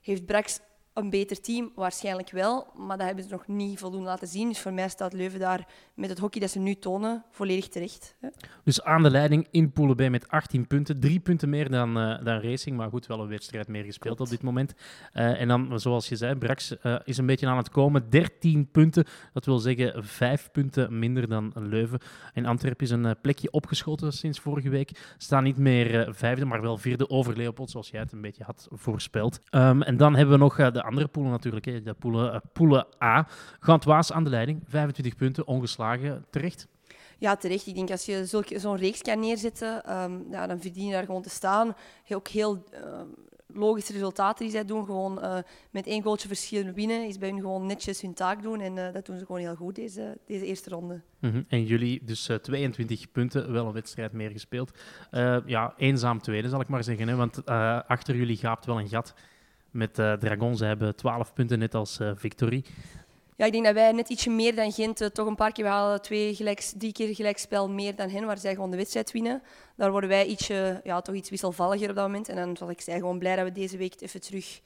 [0.00, 0.60] Heeft Brax
[0.98, 1.72] een beter team?
[1.74, 4.48] Waarschijnlijk wel, maar dat hebben ze nog niet voldoende laten zien.
[4.48, 8.16] Dus voor mij staat Leuven daar met het hockey dat ze nu tonen volledig terecht.
[8.20, 8.28] hè.
[8.64, 11.00] Dus aan de leiding in Poelen B met 18 punten.
[11.00, 14.30] Drie punten meer dan, eh, dan Racing, maar goed, wel een wedstrijd meer gespeeld Klopt.
[14.30, 14.74] op dit moment.
[15.12, 18.10] Eh, en dan, zoals je zei, Brax eh, is een beetje aan het komen.
[18.10, 22.00] 13 punten, dat wil zeggen vijf punten minder dan Leuven.
[22.32, 25.14] En Antwerpen is een plekje opgeschoten sinds vorige week.
[25.16, 28.68] Staan niet meer vijfde, maar wel vierde over Leopold, zoals jij het een beetje had
[28.70, 29.40] voorspeld.
[29.50, 32.86] Ehm, en dan hebben we nog de andere poelen natuurlijk, hè, de poelen, eh, poelen
[33.02, 33.26] A.
[33.60, 36.66] Gantwaas aan de leiding, 25 punten, ongeslagen, terecht.
[37.18, 37.66] Ja, terecht.
[37.66, 41.04] Ik denk als je zulke- zo'n reeks kan neerzetten, ehm, ja, dan verdien je daar
[41.04, 41.74] gewoon te staan.
[42.08, 43.06] Ook heel ehm,
[43.52, 44.84] logische resultaten die zij doen.
[44.84, 45.38] Gewoon eh,
[45.70, 48.60] met één goaltje verschil winnen is bij hun gewoon netjes hun taak doen.
[48.60, 51.00] En eh, dat doen ze gewoon heel goed deze, deze eerste ronde.
[51.20, 51.42] Mhm.
[51.48, 54.70] En jullie dus eh, 22 punten, wel een wedstrijd meer gespeeld.
[55.46, 57.08] Ja, eenzaam tweede zal ik maar zeggen.
[57.08, 57.16] Hè?
[57.16, 57.44] Want
[57.86, 59.14] achter jullie gaapt wel een gat
[59.78, 60.56] met eh Dragon.
[60.56, 62.64] Ze hebben 12 punten, net als eh, Victory.
[63.36, 65.64] Ja, ik denk dat wij net ietsje meer dan Gent eh, toch een paar keer
[65.64, 69.12] we halen twee gelijks, drie keer gelijkspel meer dan hen, waar zij gewoon de wedstrijd
[69.12, 69.42] winnen.
[69.76, 72.28] Daar worden wij ietsje, ja, toch iets wisselvalliger op dat moment.
[72.28, 74.60] En dan zal ik zeggen, gewoon blij dat we deze week even terug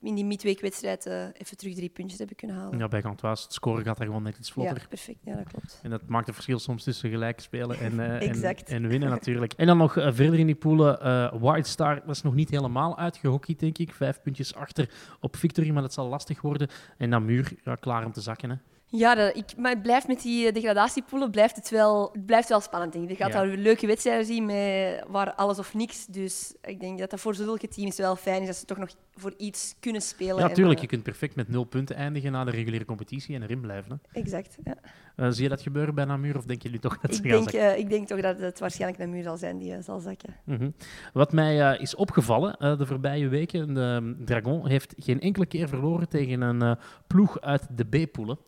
[0.00, 2.78] in die midweekwedstrijd eh even terug drie puntjes hebben kunnen halen.
[2.78, 4.86] Ja, bij Gantois, het score gaat er gewoon net iets Ja, vlotter.
[4.88, 5.18] perfect.
[5.24, 5.80] Ja, dat klopt.
[5.82, 9.52] En dat maakt het verschil soms tussen gelijk spelen en, eh, en, en winnen natuurlijk.
[9.52, 10.98] En dan nog eh, verder in die poelen,
[11.40, 13.92] White Star was nog niet helemaal uitgehockeyd, denk ik.
[13.92, 16.68] Vijf puntjes achter op Victory, maar dat zal lastig worden.
[16.98, 18.50] En dan Muur, ja, klaar om te zakken.
[18.50, 18.56] Hè.
[18.96, 22.48] Ja, dat, ik, maar het blijft met die eh, degradatiepoelen blijft het, wel, het blijft
[22.48, 22.92] wel spannend.
[22.92, 23.10] Denk ik.
[23.10, 23.38] Je gaat Ja.
[23.44, 26.06] daar leuke wedstrijden zien met waar alles of niks.
[26.06, 28.88] Dus ik denk dat dat voor zulke teams wel fijn is dat ze toch nog
[29.14, 30.36] voor iets kunnen spelen.
[30.36, 30.76] Ja, en, tuurlijk.
[30.76, 34.00] eh, Je kunt perfect met nul punten eindigen na de reguliere competitie en erin blijven.
[34.12, 34.20] Hè.
[34.20, 34.56] Exact.
[34.64, 34.74] Ja.
[35.16, 37.42] Eh, zie je dat gebeuren bij Namur of denken jullie toch dat ze Ik, denk,
[37.42, 37.60] zakken?
[37.72, 40.34] eh, ik denk toch dat het waarschijnlijk een muur zal zijn die eh, zal zakken.
[40.44, 40.70] Mhm.
[41.12, 46.08] Wat mij is opgevallen de voorbije weken, de um, Dragon heeft geen enkele keer verloren
[46.08, 48.38] tegen een ploeg uit de B-poelen.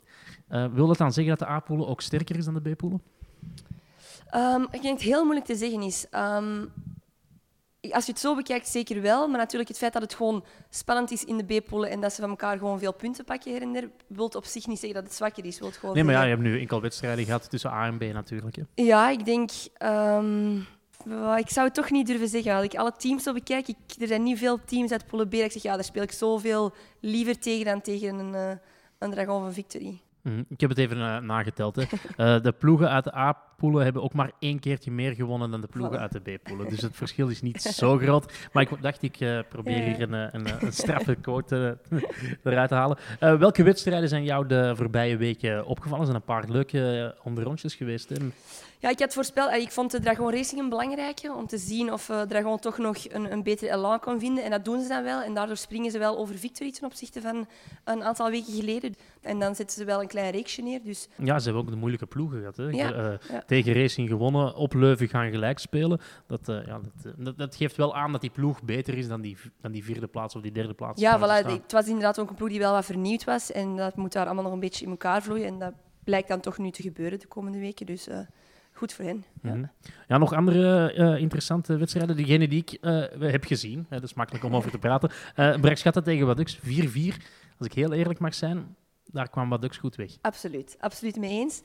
[0.48, 3.02] Wil dat dan zeggen dat de A-poelen ook sterker is dan de B-poelen?
[4.30, 6.06] Ehm, ik denk dat het heel moeilijk te zeggen is.
[6.10, 6.64] Ehm,
[7.92, 9.28] als je het zo bekijkt, zeker wel.
[9.28, 12.20] Maar natuurlijk het feit dat het gewoon spannend is in de B-poelen en dat ze
[12.20, 15.08] van elkaar gewoon veel punten pakken her en der, wil op zich niet zeggen dat
[15.08, 15.58] het zwakker is.
[15.58, 18.02] Wilt gewoon Nee, maar ja, je hebt nu enkel wedstrijden gehad tussen A en B
[18.02, 18.56] natuurlijk.
[18.56, 18.62] Hè.
[18.74, 19.50] Ja, ik denk...
[19.76, 20.56] ehm,
[21.36, 22.52] Ik zou het toch niet durven zeggen.
[22.54, 25.32] Als ik alle teams zo bekijk, ik, er zijn niet veel teams uit Poelen B
[25.32, 28.56] dat ik zeg, ja, daar speel ik zoveel liever tegen dan tegen een, eh,
[28.98, 30.00] een Dragon van Victory.
[30.22, 30.42] Mhm.
[30.48, 31.76] Ik heb het even eh, nageteld.
[31.76, 31.82] Hè.
[32.16, 33.12] Eh, de ploegen uit de
[33.56, 36.68] A-poelen hebben ook maar één keertje meer gewonnen dan de ploegen uit de B-poelen.
[36.68, 38.32] Dus het verschil is niet zo groot.
[38.52, 41.78] Maar ik dacht, ik eh, probeer hier een, eh, een, eh, een straffe quote
[42.44, 42.98] eruit te halen.
[43.18, 46.00] Welke wedstrijden zijn jou de voorbije weken opgevallen?
[46.00, 48.08] Er zijn een paar leuke uh, onderrondjes geweest.
[48.08, 48.16] Hè?
[48.78, 52.08] Ja, ik had voorspeld, ik vond de Dragon Racing een belangrijke om te zien of
[52.08, 54.44] eh, Dragon toch nog een, een betere elan kon vinden.
[54.44, 55.22] En dat doen ze dan wel.
[55.22, 57.46] En daardoor springen ze wel over Victory ten opzichte van
[57.84, 58.94] een aantal weken geleden.
[59.20, 60.80] En dan zetten ze wel een klein reeksje neer.
[60.84, 62.56] Dus Ja, ze hebben ook de moeilijke ploegen gehad.
[62.56, 62.64] Hè?
[62.64, 63.42] Ja, ja.
[63.46, 66.00] Tegen Racing gewonnen, op Leuven gaan gelijk spelen.
[66.26, 69.08] Dat, eh, ja, dat, eh, dat, dat geeft wel aan dat die ploeg beter is
[69.08, 71.00] dan die, dan die vierde plaats of die derde plaats.
[71.00, 73.52] ja, voilà, het was inderdaad ook een ploeg die wel wat vernieuwd was.
[73.52, 75.46] En dat moet daar allemaal nog een beetje in elkaar vloeien.
[75.46, 75.72] En dat
[76.04, 77.86] blijkt dan toch nu te gebeuren de komende weken.
[77.86, 78.18] Dus eh,
[78.72, 79.24] goed voor hen.
[79.42, 79.54] Ja.
[79.54, 79.64] Mhm.
[80.08, 82.16] Ja, nog andere interessante wedstrijden.
[82.16, 82.78] Degene die ik
[83.18, 85.10] heb gezien, hè, dat is makkelijk om over te praten.
[85.36, 85.54] Uh,
[85.92, 86.60] tegen Vadux, 4-4.
[87.58, 88.76] Als ik heel eerlijk mag zijn,
[89.16, 90.10] daar kwam Vadux goed weg.
[90.20, 91.60] Absoluut, absoluut mee eens.
[91.60, 91.64] Uh,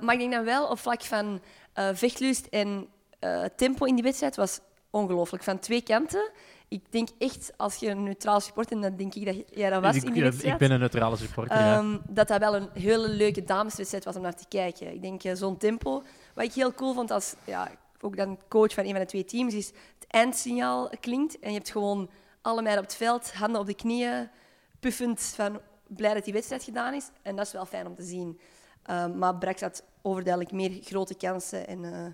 [0.00, 1.40] maar ik denk dan wel op vlak van
[1.78, 2.86] uh, vechtlust en
[3.20, 5.42] uh, tempo in die wedstrijd was ongelooflijk.
[5.42, 6.30] Van twee kanten.
[6.68, 9.82] Ik denk echt, als je een neutraal supporter, en dan denk ik dat jij dat
[9.82, 10.52] was ik, in die wedstrijd.
[10.52, 12.00] Ik ben een neutrale supporter, um, ja.
[12.08, 14.94] Dat dat wel een hele leuke dameswedstrijd was om naar te kijken.
[14.94, 16.02] Ik denk uh, zo'n tempo.
[16.34, 19.24] Wat ik heel cool vond als ja, ook dan coach van een van de twee
[19.24, 22.10] teams, is het eindsignaal klinkt en je hebt gewoon
[22.42, 24.30] alle meiden op het veld, handen op de knieën,
[24.80, 25.60] puffend van
[25.96, 27.10] blij dat die wedstrijd gedaan is.
[27.22, 28.38] En dat is wel fijn om te zien.
[28.90, 32.06] Um, maar Brax had overduidelijk meer grote kansen en uh,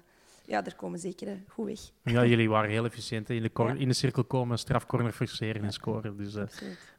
[0.45, 1.81] ja, daar komen zeker uh, goed weg.
[2.03, 3.31] Ja, jullie waren heel efficiënt.
[3.31, 3.75] In de, ja.
[3.75, 6.17] in de cirkel komen, strafcorner forceren en scoren.
[6.17, 6.43] Dus, uh,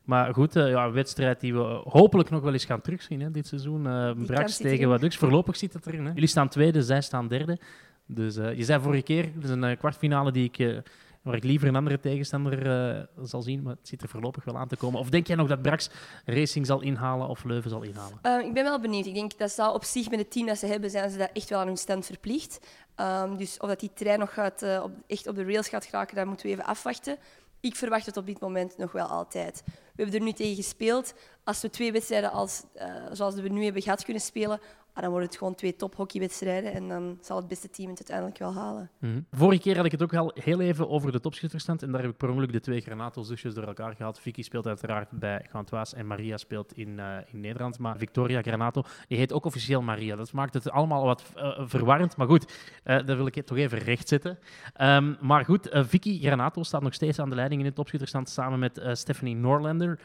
[0.04, 3.48] maar goed, ja, een wedstrijd die we hopelijk nog wel eens gaan terugzien hè, dit
[3.48, 3.82] seizoen.
[4.26, 5.18] Brax tegen Vadux.
[5.18, 6.06] Voorlopig zit het erin.
[6.06, 6.12] Hè.
[6.12, 7.60] Jullie staan tweede, zij staan derde.
[8.06, 10.84] Dus je zei vorige keer, het is een kwartfinale die ik
[11.22, 12.66] waar ik liever een andere tegenstander
[12.98, 15.00] uh, zal zien, maar het zit er voorlopig wel aan te komen.
[15.00, 15.90] Of denk jij nog dat Brax
[16.26, 18.20] Racing zal inhalen of Leuven zal inhalen?
[18.24, 19.06] Uh, ik ben wel benieuwd.
[19.06, 21.30] Ik denk dat zou op zich met het team dat ze hebben, zijn ze dat
[21.34, 22.60] echt wel aan hun stand verplicht.
[22.96, 25.86] Um, dus of dat die trein nog gaat, uh, op, echt op de rails gaat
[25.86, 27.18] geraken, dat moeten we even afwachten.
[27.60, 29.64] Ik verwacht het op dit moment nog wel altijd.
[29.66, 31.14] We hebben er nu tegen gespeeld.
[31.44, 32.64] Als we twee wedstrijden als,
[33.12, 34.60] zoals we nu hebben gehad kunnen spelen,
[34.98, 38.38] ah, dan worden het gewoon twee tophockeywedstrijden en dan zal het beste team het uiteindelijk
[38.38, 38.90] wel halen.
[39.00, 39.26] Mm-hmm.
[39.32, 42.12] Vorige keer had ik het ook al heel even over de topschutterstand en daar heb
[42.12, 44.20] ik per ongeluk de twee Granato-zusjes door elkaar gehad.
[44.20, 48.84] Vicky speelt uiteraard bij Gantoise en Maria speelt in, uh, in Nederland, maar Victoria Granato,
[49.08, 50.16] die heet ook officieel Maria.
[50.16, 52.54] Dat maakt het allemaal wat uh, verwarrend, maar goed,
[52.86, 54.40] uh, dat wil ik toch even rechtzetten.
[54.82, 58.60] Um, maar goed, Vicky Granato staat nog steeds aan de leiding in de topschutterstand samen
[58.60, 60.00] met Stephanie Norlander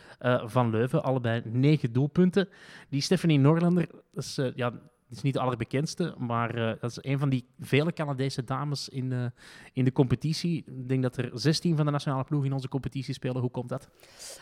[0.45, 2.49] van Leuven, allebei negen doelpunten.
[2.89, 4.73] Die Stephanie Norlander, dat is, ja,
[5.13, 9.09] is niet de allerbekendste, maar uh, dat is een van die vele Canadese dames in
[9.09, 9.33] de,
[9.73, 10.65] in de competitie.
[10.67, 13.41] Ik denk dat er 16 van de nationale ploeg in onze competitie spelen.
[13.41, 13.89] Hoe komt dat?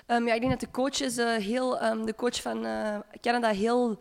[0.06, 3.50] Um, ja, ik denk dat de coaches, uh, heel, um, de coach van uh, Canada
[3.50, 4.00] heel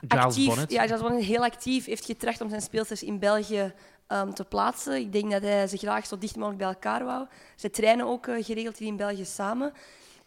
[0.00, 0.70] Giles actief, Bonnet.
[0.70, 3.72] Ja, Giles Bonnet heel actief heeft getracht om zijn speelsters in België
[4.08, 4.96] um, te plaatsen.
[4.96, 7.26] Ik denk dat hij ze graag zo dicht mogelijk bij elkaar wou.
[7.56, 9.72] Ze trainen ook geregeld hier in België samen.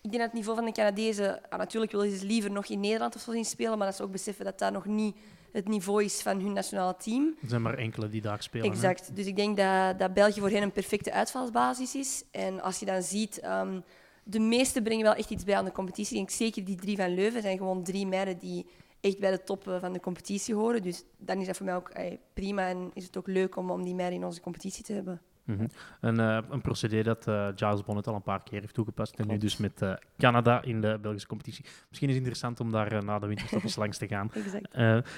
[0.05, 2.79] Ik denk dat het niveau van de Canadezen, ah, natuurlijk willen ze liever nog in
[2.79, 5.15] Nederland of zo zien spelen, maar dat ze ook beseffen dat dat nog niet
[5.55, 7.35] het niveau is van hun nationale team.
[7.41, 8.71] Er zijn maar enkele die daar spelen.
[8.71, 9.07] Exact.
[9.07, 9.13] Hè?
[9.13, 12.23] Dus ik denk dat, dat België voor hen een perfecte uitvalsbasis is.
[12.31, 13.83] En als je dan ziet, um,
[14.23, 16.17] de meesten brengen wel echt iets bij aan de competitie.
[16.19, 18.65] Ik denk zeker die drie van Leuven zijn gewoon drie meiden die
[19.01, 20.81] echt bij de top van de competitie horen.
[20.81, 21.91] Dus dan is dat voor mij ook
[22.33, 25.21] prima en is het ook leuk om, om die meiden in onze competitie te hebben.
[25.45, 25.67] Mm-hmm.
[26.01, 29.19] een, uh, een procedé dat uh, Giles Bonnet al een paar keer heeft toegepast.
[29.19, 31.65] En nu dus met uh, Canada in de Belgische competitie.
[31.89, 34.31] Misschien is het interessant om daar na de winterstop eens langs te gaan.
[34.45, 34.73] Exact.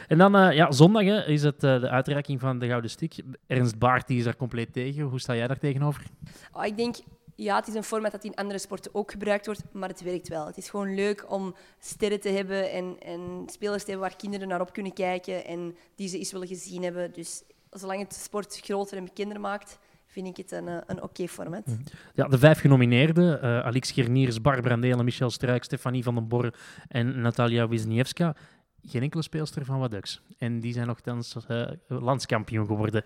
[0.08, 3.24] en dan ja, zondag hè, is het de uitreiking van de Gouden Stik.
[3.48, 5.04] Ernst Baart die is daar compleet tegen.
[5.04, 6.04] Hoe sta jij daar tegenover?
[6.52, 6.96] Oh, ik denk,
[7.38, 10.28] ja, het is een format dat in andere sporten ook gebruikt wordt, maar het werkt
[10.28, 10.46] wel.
[10.46, 14.48] Het is gewoon leuk om sterren te hebben en, en spelers te hebben waar kinderen
[14.48, 17.14] naar op kunnen kijken en die ze eens willen gezien hebben.
[17.14, 19.80] Dus zolang het sport groter en bekender maakt,
[20.24, 21.78] vind ik het een, een oké format.
[22.14, 26.54] Ja, de vijf genomineerden, uh, Alix Gerniers, Barbara Brandelen, Michel Struik, Stefanie van den Borre
[26.88, 28.36] en Natalia Wisniewska.
[28.82, 30.22] Geen enkele speelster van Wadux.
[30.38, 33.04] En die zijn nogthans uh, landskampioen geworden.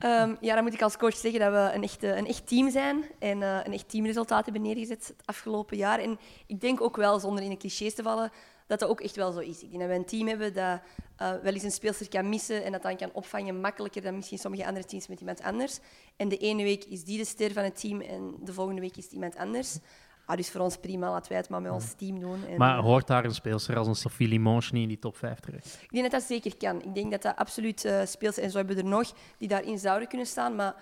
[0.00, 2.70] Um, ja, dan moet ik als coach zeggen dat we een echt, een echt team
[2.70, 5.98] zijn en uh, een echt teamresultaat hebben neergezet het afgelopen jaar.
[5.98, 8.30] En ik denk ook wel, zonder in de clichés te vallen,
[8.66, 9.62] dat dat ook echt wel zo is.
[9.62, 10.80] Ik denk dat we een team hebben dat
[11.22, 14.38] uh, wel eens een speelster kan missen en dat dan kan opvangen makkelijker dan misschien
[14.38, 15.78] sommige andere teams met iemand anders.
[16.16, 18.96] En de ene week is die de ster van het team en de volgende week
[18.96, 19.78] is iemand anders.
[20.26, 22.46] Ah, dus voor ons prima, laten wij het maar met ons team doen.
[22.46, 25.16] En, Maar eh, hoort daar een speelster als een Sophie Limonge niet in die top
[25.16, 25.78] 5 terecht?
[25.82, 26.82] Ik denk dat dat zeker kan.
[26.82, 28.38] Ik denk dat dat absoluut eh speelt.
[28.38, 30.54] En zo hebben we er nog die daarin zouden kunnen staan.
[30.54, 30.74] Maar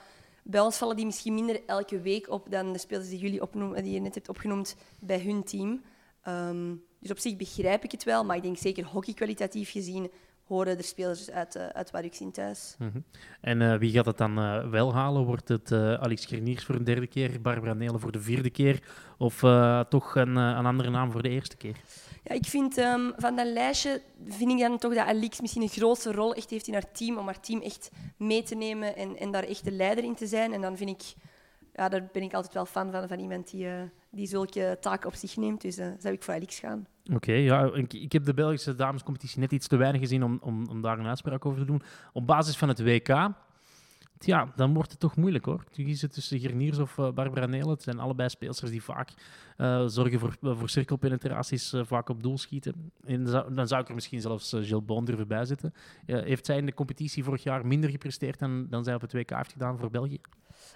[0.42, 3.82] bij ons vallen die misschien minder elke week op dan de spelers die, jullie opnoemen,
[3.82, 5.82] die je net hebt opgenoemd bij hun team.
[6.22, 8.24] Ehm, dus op zich begrijp ik het wel.
[8.24, 10.10] Maar ik denk zeker hockeykwalitatief gezien
[10.52, 12.76] horen er spelers uit, uh, uit Waduk zien thuis.
[12.78, 12.98] Mhm.
[13.40, 15.24] En eh, wie gaat het dan eh, wel halen?
[15.24, 18.82] Wordt het Alex Gerniers voor een derde keer, Barbara Nelen voor de vierde keer?
[19.18, 19.38] Of
[19.88, 21.76] toch een, een andere naam voor de eerste keer?
[22.24, 25.68] Ja, ik vind ehm, van dat lijstje vind ik dan toch dat Alix misschien een
[25.68, 29.16] grootste rol echt heeft in haar team, om haar team echt mee te nemen en,
[29.16, 30.52] en daar echt de leider in te zijn.
[30.52, 31.14] En dan vind ik,
[31.74, 33.68] ja, daar ben ik altijd wel fan van, van iemand die,
[34.10, 35.60] die zulke taken op zich neemt.
[35.60, 36.86] Dus zou ik voor Alix gaan.
[37.10, 40.66] Oké, ja, ik, ik heb de Belgische damescompetitie net iets te weinig gezien om, om,
[40.68, 41.82] om daar een uitspraak over te doen.
[42.12, 43.08] Op basis van het WK,
[44.24, 45.64] ja, dan wordt het toch moeilijk hoor.
[45.70, 47.68] Kiest tussen Gerniers of uh, Barbara Nelen.
[47.68, 49.10] Het zijn allebei speelsters die vaak
[49.58, 52.92] uh, zorgen voor, voor cirkelpenetraties, uh, vaak op doel schieten.
[53.04, 55.74] En dan zou ik er misschien zelfs Gilles Bon durven bij zitten.
[56.06, 59.30] heeft zij in de competitie vorig jaar minder gepresteerd dan, dan zij op het WK
[59.30, 60.20] heeft gedaan voor België?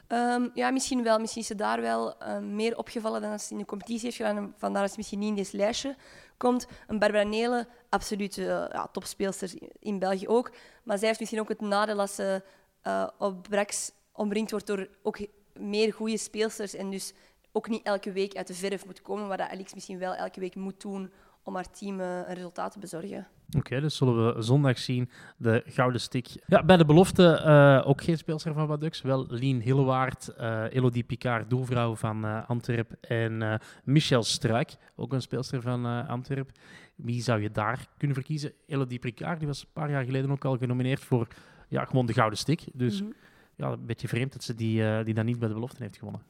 [0.08, 1.18] Um, ja, misschien wel.
[1.18, 4.16] Misschien is ze daar wel uh, meer opgevallen dan als ze in de competitie heeft
[4.16, 4.54] gedaan.
[4.56, 5.96] Vandaar dat ze misschien niet in dit lijstje
[6.36, 6.66] komt.
[6.86, 10.52] Een Barbara Nelen, absoluut uh, ja, topspeelster in België ook.
[10.82, 12.42] Maar zij heeft misschien ook het nadeel ze
[12.86, 15.18] uh, op Brax omringd wordt door ook
[15.58, 16.74] meer goede speelsters.
[16.74, 17.12] En dus
[17.52, 19.28] ook niet elke week uit de verf moet komen.
[19.28, 21.10] Waar dat Alex misschien wel elke week moet doen
[21.42, 23.26] om haar team een resultaat te bezorgen.
[23.46, 26.28] Oké, okay, dus zullen we zondag zien de gouden stick.
[26.46, 29.02] Ja, bij de belofte uh, ook geen speelster van Wadux.
[29.02, 32.92] Wel Lien Hillewaard, uh, Elodie Picard, doelvrouw van uh, Antwerp.
[33.00, 36.50] En uh, Michel Struik, ook een speelster van Antwerp.
[36.94, 38.52] Wie zou je daar kunnen verkiezen?
[38.66, 41.28] Elodie Picard, die was een paar jaar geleden ook al genomineerd voor
[41.68, 42.64] ja, gewoon de gouden stick.
[42.72, 43.16] Dus mm -hmm.
[43.56, 46.22] ja, een beetje vreemd dat ze die, die dan niet bij de belofte heeft gewonnen.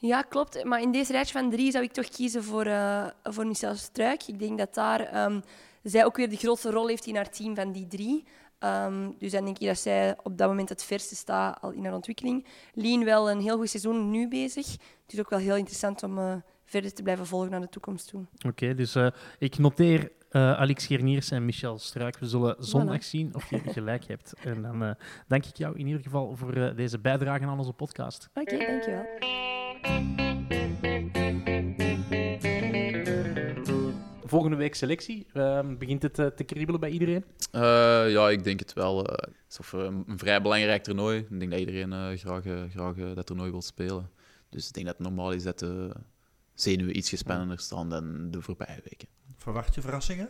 [0.00, 0.64] Ja, klopt.
[0.64, 4.22] Maar in deze rijtje van drie zou ik toch kiezen voor, uh, voor Michel Struik.
[4.26, 5.42] Ik denk dat daar um,
[5.82, 8.24] zij ook weer de grootste rol heeft in haar team van die drie.
[8.60, 11.84] Um, dus dan denk ik dat zij op dat moment het verste staat al in
[11.84, 12.46] haar ontwikkeling.
[12.74, 14.70] Lien wel een heel goed seizoen nu bezig.
[14.72, 16.34] Het is ook wel heel interessant om uh,
[16.68, 18.20] verder te blijven volgen naar de toekomst toe.
[18.34, 19.06] Oké, okay, dus uh,
[19.38, 22.18] ik noteer uh, Alex Gerniers en Michel Struik.
[22.18, 23.08] We zullen zondag voilà.
[23.08, 24.32] zien of je gelijk hebt.
[24.44, 24.90] En dan uh,
[25.26, 28.28] dank ik jou in ieder geval voor uh, deze bijdrage aan onze podcast.
[28.34, 29.06] Oké, okay, dankjewel.
[34.24, 35.26] Volgende week selectie.
[35.34, 37.24] Uh, begint het uh, te kriebelen bij iedereen?
[37.52, 37.60] Uh,
[38.10, 38.98] ja, ik denk het wel.
[38.98, 41.18] Het is een, een, vrij belangrijk toernooi.
[41.18, 44.10] Ik denk dat iedereen graag, graag dat toernooi wil spelen.
[44.50, 45.92] Dus ik denk dat het normaal is dat de
[46.60, 49.08] zenuwen iets gespannender staan dan de voorbije weken.
[49.36, 50.28] Verwacht je verrassingen?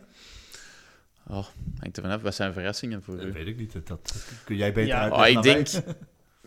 [1.26, 1.46] Oh,
[1.78, 2.22] hangt ervan af.
[2.22, 3.32] Wat zijn verrassingen voor dat u?
[3.32, 3.86] weet ik niet.
[3.86, 5.96] Dat kun jij beter ja, uitleggen oh, ik denk...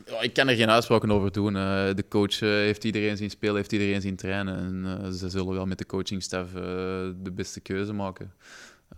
[0.06, 1.56] Ja, ik kan er geen uitspraken over doen.
[1.56, 4.58] Uh, de coach uh, heeft iedereen zien spelen, heeft iedereen zien trainen.
[4.58, 8.34] En uh, ze zullen wel met de coachingstaf de beste keuze maken.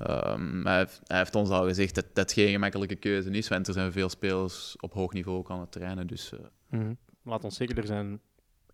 [0.07, 3.67] Um, hij, heeft, hij, heeft, ons al gezegd dat dat geen gemakkelijke keuze is, want
[3.67, 6.07] er zijn veel spelers op hoog niveau ook aan het trainen.
[6.07, 6.31] Dus,
[6.69, 6.97] mm -hmm.
[7.23, 8.19] Laat ons zeker, er zijn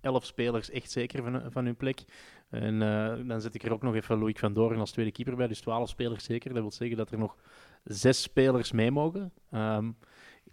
[0.02, 2.04] elf spelers echt zeker van, van hun plek.
[2.50, 2.80] En
[3.28, 5.60] dan zet ik er ook nog even Loïc van Doren als tweede keeper bij, dus
[5.60, 6.54] twaalf spelers zeker.
[6.54, 7.36] Dat wil zeggen dat er nog
[7.84, 9.32] zes spelers mee mogen.
[9.54, 9.98] Um,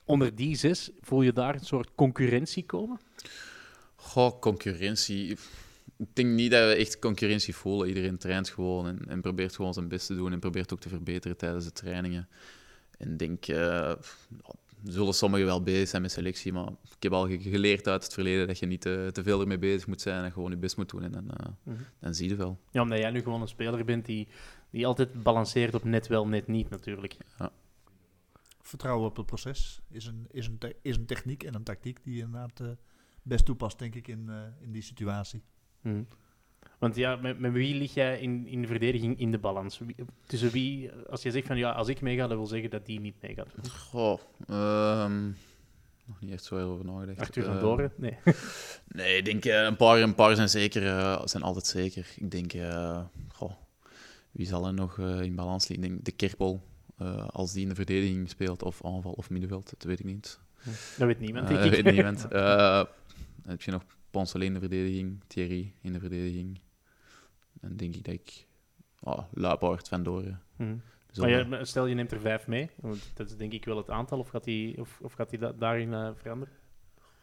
[0.05, 3.01] onder die zes, voel je daar een soort concurrentie komen?
[3.95, 5.39] Goh, concurrentie.
[5.97, 7.89] Ik denk niet dat we echt concurrentie voelen.
[7.89, 10.89] Iedereen traint gewoon en, en probeert gewoon zijn best te doen en probeert ook te
[10.89, 12.29] verbeteren tijdens de trainingen.
[12.99, 13.93] En denk, uh,
[14.83, 18.47] zullen sommigen wel bezig zijn met selectie, maar ik heb al geleerd uit het verleden
[18.47, 20.91] dat je niet te, te veel ermee bezig moet zijn en gewoon je best moet
[20.91, 21.85] doen en dan, uh, mm-hmm.
[22.01, 22.59] dan zie je wel.
[22.71, 24.29] Ja, omdat jij nu gewoon een speler bent die,
[24.71, 27.17] die altijd balanceert op net wel, net niet natuurlijk.
[27.39, 27.53] Ja.
[28.61, 32.17] Vertrouwen op het proces is een, is een, is een techniek en een tactiek die
[32.17, 32.69] je inderdaad uh,
[33.23, 35.43] best toepast, denk ik, in, uh, in die situatie.
[35.81, 36.07] Hmm.
[36.79, 39.79] Want ja, met, met, wie lig jij in, in de verdediging in de balans?
[39.79, 39.95] Wie,
[40.27, 43.01] tussen wie, als je zegt van ja, als ik meega, dat wil zeggen dat die
[43.01, 43.49] niet meegaat.
[43.71, 45.37] Goh, um,
[46.05, 47.21] nog niet echt zo heel over nagedacht.
[47.21, 47.93] Arthur van uh, Doren?
[47.97, 48.17] Nee.
[48.89, 50.83] nee, ik denk een paar, een paar zijn zeker,
[51.29, 52.07] zijn altijd zeker.
[52.17, 52.53] Ik denk,
[53.29, 53.53] goh,
[54.31, 55.87] wie zal er nog in balans liggen?
[55.87, 56.62] Ik denk de Kerpel.
[57.03, 60.39] Uh, als die in de verdediging speelt, of aanval of middenveld, dat weet ik niet.
[60.99, 62.23] Dat weet niemand, uh, Dat weet niemand.
[63.53, 66.61] Heb je nog Poncelet in de verdediging, Thierry in de verdediging.
[67.61, 68.47] Dan denk ik dat ik...
[69.01, 70.40] Oh, Luipaard, Van Doren.
[70.57, 70.83] Hmm.
[71.16, 72.71] Maar je, stel, je neemt er vijf mee.
[73.14, 74.19] Dat is denk ik wel het aantal.
[74.19, 76.55] Of gaat die, of, of gaat die da daarin veranderen?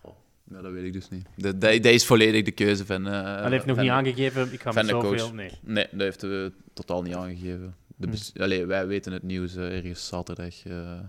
[0.01, 1.25] Oh, dat weet ik dus niet.
[1.35, 3.05] Dat, dat, dat is volledig de keuze van...
[3.05, 5.33] Hij heeft nog niet aangegeven, ik ga met zoveel...
[5.33, 5.51] Nee.
[5.61, 7.75] nee, dat heeft hij totaal niet aangegeven.
[7.95, 8.41] De Hmm.
[8.43, 10.65] Allee, wij weten het nieuws uh, ergens zaterdagavond.
[10.67, 10.99] Uh,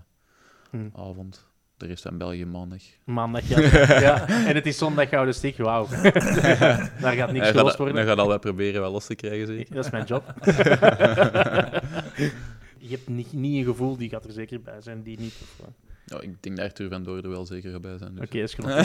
[0.69, 0.89] Hmm.
[1.77, 2.81] De rest van België maandag.
[3.03, 3.59] Maandag, ja.
[4.07, 4.27] ja.
[4.27, 5.87] En het is zondag Gouden Stig, wauw.
[7.01, 7.95] Daar gaat niks gelost gaat, worden.
[7.95, 9.75] hij gaat al proberen wel los te krijgen, zeker.
[9.75, 10.33] Dat is mijn job.
[12.77, 15.33] Je hebt niet, niet een gevoel, die gaat er zeker bij zijn, die niet.
[15.41, 15.67] of,
[16.05, 18.15] Ja, ik denk dat Arthur van Doorde er wel zeker bij zijn.
[18.15, 18.23] Dus.
[18.23, 18.75] Oké, is genoeg.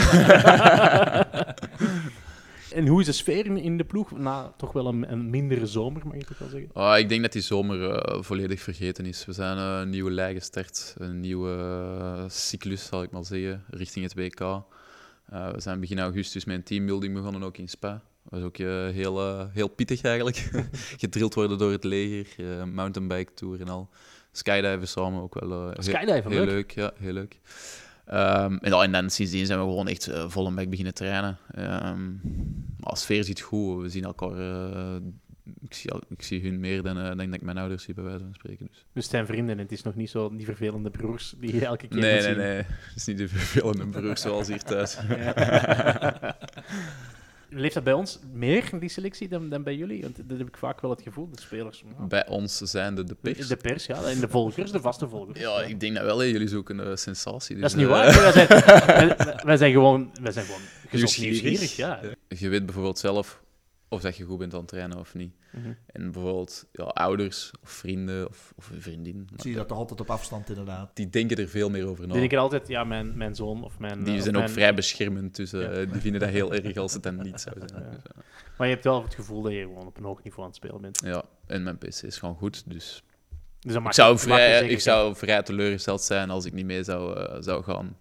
[2.72, 4.10] En hoe is de sfeer in, in de ploeg?
[4.18, 6.70] Na toch wel een, een mindere zomer, mag je toch wel zeggen?
[6.72, 9.26] Ah, ik denk dat die zomer eh, volledig vergeten is.
[9.26, 13.64] We zijn eh, een nieuwe lei gestart, een nieuwe eh, cyclus, zal ik maar zeggen,
[13.70, 14.38] richting het WK.
[15.26, 17.90] We zijn begin augustus met een teambuilding begonnen, ook in Spa.
[18.22, 18.56] Dat was ook
[18.94, 20.50] heel, heel pittig eigenlijk.
[20.98, 23.88] Gedrild worden door het leger, mountainbike tour en al.
[24.32, 26.48] Skydiven samen ook wel heel- Skydiven, heel leuk.
[26.50, 26.70] leuk.
[26.70, 27.38] Ja, heel leuk.
[28.06, 30.94] Ehm, en, ja, en dan sindsdien zijn we gewoon echt uh, vol een bek beginnen
[30.94, 31.38] trainen.
[31.54, 32.08] Ehm
[32.80, 33.82] maar de sfeer zit goed.
[33.82, 34.30] We zien elkaar...
[34.38, 34.96] eh,
[35.60, 38.24] ik, zie, ik zie hun meer dan, dan dat ik mijn ouders zie, bij wijze
[38.24, 38.66] van spreken.
[38.66, 38.76] Dus.
[38.92, 41.64] Dus het zijn vrienden en het is nog niet zo die vervelende broers die je
[41.66, 42.36] elke keer Nee, nee, zien.
[42.36, 42.56] nee.
[42.56, 44.98] Het is niet de vervelende broer zoals hier thuis.
[47.52, 50.02] Leeft dat bij ons meer, die selectie, dan, dan bij jullie?
[50.02, 51.82] Want dat heb ik vaak wel het gevoel, de spelers.
[51.96, 53.48] nou, Bij ons zijn de, de pers.
[53.48, 54.02] De pers, ja.
[54.02, 55.40] En de volgers, de vaste volgers.
[55.40, 56.18] Ja, ik denk dat wel.
[56.18, 56.24] hè.
[56.24, 57.56] Jullie zoeken een sensatie.
[57.56, 58.22] Dus, Dat is niet eh, waar.
[58.22, 58.48] Wij zijn,
[59.26, 61.42] wij, wij zijn gewoon, wij zijn gewoon gezond Nieuwsgierig.
[61.42, 61.76] nieuwsgierig.
[61.76, 62.00] Ja.
[62.28, 63.42] Je weet bijvoorbeeld zelf
[63.92, 65.34] of dat je goed bent aan het trainen of niet.
[65.52, 65.72] Mhm.
[65.86, 69.28] En bijvoorbeeld ja, ouders of vrienden of, of een vriendin.
[69.36, 70.90] Zie je dat toch altijd op afstand inderdaad.
[70.96, 72.08] Die denken er veel meer over na.
[72.08, 74.04] Dan denk ik altijd, ja, mijn, mijn zoon of mijn...
[74.04, 75.84] Die eh, zijn ook mijn- vrij beschermend, dus eh, Ja.
[75.92, 77.82] die vinden dat heel erg als het dan niet zou zijn.
[77.82, 77.90] Ja.
[77.90, 78.22] Dus, eh,
[78.58, 80.56] Maar je hebt wel het gevoel dat je gewoon op een hoog niveau aan het
[80.56, 81.00] spelen bent.
[81.04, 83.02] ja, en mijn PC is gewoon goed, dus
[83.60, 87.62] Dus ik zou, vrij, ik zou vrij teleurgesteld zijn als ik niet mee zou, zou
[87.62, 87.96] gaan.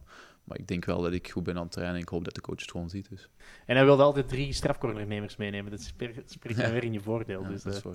[0.49, 2.35] Maar ik denk wel dat ik goed ben aan het trainen en ik hoop dat
[2.35, 3.09] de coach het gewoon ziet.
[3.09, 3.29] Dus.
[3.65, 5.71] En hij wilde altijd drie strafcornernemers meenemen.
[5.71, 5.81] Dat
[6.25, 7.41] spreekt dan weer in je voordeel.
[7.41, 7.91] Ja, dus dat is eh,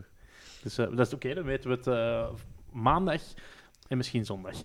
[0.63, 2.31] dus eh, dat is oké, dan weten we het eh,
[2.73, 3.23] maandag
[3.89, 4.55] en misschien zondag.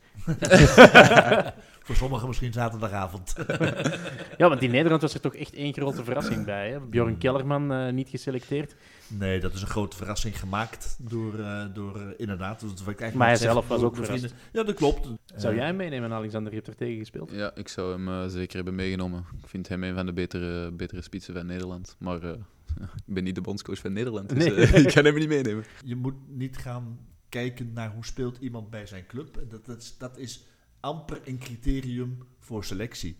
[1.83, 3.35] Voor sommigen misschien zaterdagavond.
[4.37, 6.69] Ja, want in Nederland was er toch echt één grote verrassing bij.
[6.71, 6.79] Hè?
[6.79, 8.75] Bjorn Kellerman eh, niet geselecteerd.
[9.07, 12.59] Nee, dat is een grote verrassing gemaakt door, eh, door eh, inderdaad.
[12.59, 14.19] Dus wat ik eigenlijk Maar hij zelf was ook verrast.
[14.19, 14.39] vrienden.
[14.51, 15.07] Ja, dat klopt.
[15.35, 16.49] Zou jij hem meenemen, Alexander?
[16.51, 17.31] Je hebt er tegen gespeeld.
[17.31, 19.25] Ja, ik zou hem zeker hebben meegenomen.
[19.41, 21.95] Ik vind hem een van de betere, betere spitsen van Nederland.
[21.99, 22.29] Maar eh,
[23.07, 24.53] ik ben niet de bondscoach van Nederland, dus Nee.
[24.55, 25.63] eh, ik kan hem niet meenemen.
[25.85, 29.43] Je moet niet gaan kijken naar hoe speelt iemand bij zijn club.
[29.49, 30.43] Dat, dat, is, dat is
[30.79, 33.17] amper een criterium voor selectie.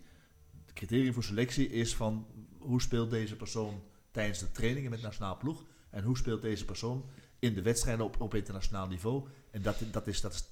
[0.64, 2.26] Het criterium voor selectie is van
[2.58, 7.04] hoe speelt deze persoon tijdens de trainingen met nationaal ploeg en hoe speelt deze persoon
[7.38, 9.28] in de wedstrijden op, op internationaal niveau.
[9.50, 10.44] En dat, dat, is, dat is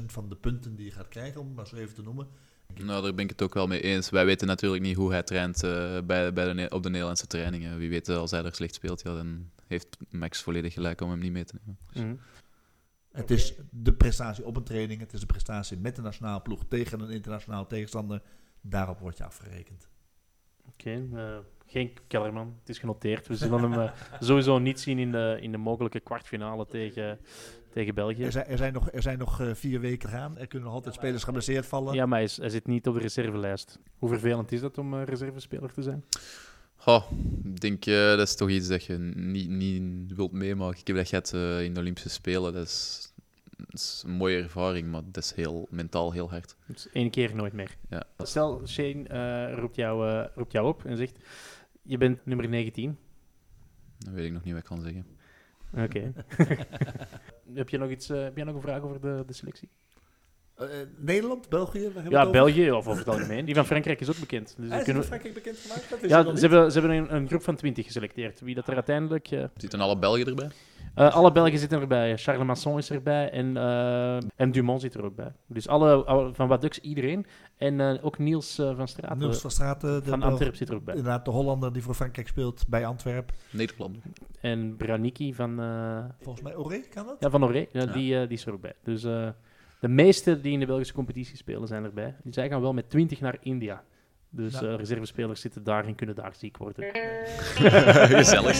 [0.00, 2.28] 80% van de punten die je gaat krijgen, om het maar zo even te noemen.
[2.74, 4.10] Nou, daar ben ik het ook wel mee eens.
[4.10, 7.78] Wij weten natuurlijk niet hoe hij traint eh, bij, bij de, op de Nederlandse trainingen.
[7.78, 11.10] Wie weet, eh, als hij er slecht speelt, ja, dan heeft Max volledig gelijk om
[11.10, 11.78] hem niet mee te nemen.
[11.92, 12.22] Mhm.
[13.16, 16.64] Het is de prestatie op een training, het is de prestatie met de nationale ploeg
[16.68, 18.22] tegen een internationaal tegenstander.
[18.60, 19.88] Daarop wordt je afgerekend.
[20.68, 22.56] Oké, eh, geen Kellerman.
[22.58, 23.26] Het is genoteerd.
[23.28, 27.18] We zullen hem eh, sowieso niet zien in de, in de mogelijke kwartfinale tegen,
[27.70, 28.24] tegen België.
[28.24, 30.38] Er zijn, er zijn nog, er zijn nog eh, vier weken gaan.
[30.38, 31.94] Er kunnen nog altijd spelers geblesseerd vallen.
[31.94, 33.78] Ja, maar hij, is- hij zit niet op de reservelijst.
[33.98, 36.04] Hoe vervelend is dat om reservespeler te zijn?
[36.76, 37.10] Goh,
[37.44, 40.80] ik denk, eh, dat is toch iets dat je niet, niet wilt meemaken.
[40.80, 42.52] Ik heb dat gehad eh, in de Olympische Spelen.
[42.52, 43.12] Dat is,
[43.56, 46.56] dat is een mooie ervaring, maar dat is heel, mentaal heel hard.
[46.66, 47.76] Dus één keer nooit meer.
[47.90, 48.04] Ja.
[48.18, 51.18] Stel, Shane eh, roept, jou, roept jou op en zegt:
[51.82, 52.98] Je bent nummer 19.
[53.98, 55.06] Dan weet ik nog niet wat ik kan zeggen.
[55.72, 56.12] Oké.
[57.54, 59.68] heb, je nog iets, heb jij nog een vraag over de, de selectie?
[60.56, 62.30] Eh, eh, Nederland, België, Ja?
[62.30, 63.44] België of over het algemeen.
[63.44, 64.54] Die van Frankrijk is ook bekend.
[64.58, 65.90] Dus Ah, is kunnen Frankrijk bekend gemaakt?
[65.90, 68.40] Dat is ja, ze hebben, ze hebben een, een groep van 20 geselecteerd.
[68.40, 69.30] Wie dat er uiteindelijk.
[69.30, 70.48] eh, Zitten alle Belgen erbij?
[70.94, 72.16] eh, alle Belgen zitten erbij.
[72.18, 75.32] Charles Masson is erbij en, eh, en Dumont zit er ook bij.
[75.46, 77.26] Dus alle, alle- van Wadux iedereen.
[77.56, 80.74] En eh, ook Niels eh, van Straten Niels van Straten, de van Antwerpen zit er
[80.74, 80.94] ook bij.
[80.94, 83.34] Inderdaad, de Hollander die voor Frankrijk speelt bij Antwerpen.
[83.50, 83.96] Nederland.
[84.40, 87.16] En Braniki van, eh, Volgens mij Oré, kan dat?
[87.20, 87.86] ja, van Oré, ja, Ja.
[87.86, 88.74] Die, die is er ook bij.
[88.84, 89.28] Dus eh,
[89.86, 92.14] de meeste die in de Belgische competitie spelen zijn erbij.
[92.30, 93.82] Zij gaan wel met 20 naar India.
[94.30, 94.66] Dus Ja.
[94.66, 96.84] eh, reservespelers zitten daar en kunnen daar ziek worden.
[98.16, 98.56] Gezellig.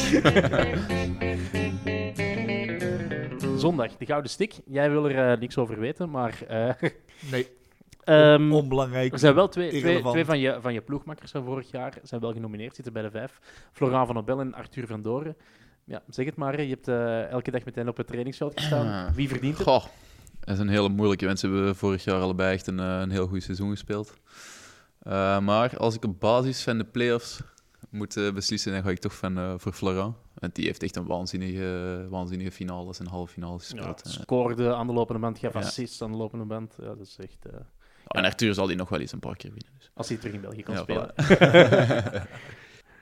[3.57, 4.55] Zondag, de Gouden Stik.
[4.67, 6.43] Jij wil er eh, niks over weten, maar...
[6.49, 6.71] eh,
[7.31, 7.47] Nee,
[8.05, 9.13] ehm, onbelangrijk.
[9.13, 12.33] er zijn wel twee, twee, van, je, van je ploegmakkers van vorig jaar zijn wel
[12.33, 13.41] genomineerd, zitten bij de vijf.
[13.73, 15.37] Florent van Obel en Arthur van Doren.
[15.85, 19.07] Ja, zeg het maar, je hebt eh, elke dag met hen op het trainingsveld gestaan.
[19.07, 19.15] Ah.
[19.15, 19.67] Wie verdient het?
[19.67, 19.85] Goh,
[20.55, 21.27] is een hele moeilijke.
[21.27, 24.13] Mensen hebben vorig jaar allebei echt een, eh, een heel goed seizoen gespeeld.
[24.99, 27.41] Eh, maar als ik op basis van de playoffs
[27.91, 30.17] moet eh, beslissen, dan ga ik toch van, voor Florent.
[30.35, 34.03] Want die heeft echt een waanzinnige, waanzinnige finales en halve finales Ja, gespeeld.
[34.03, 35.59] Eh, scoorde aan de lopende band, gaf Ja.
[35.61, 36.75] assists aan de lopende band.
[36.81, 37.47] Ja, dat is echt...
[38.07, 39.73] En Arthur zal die nog wel eens een paar keer winnen.
[39.79, 39.91] Dus.
[39.95, 41.13] Als hij terug in België kan Ja, spelen.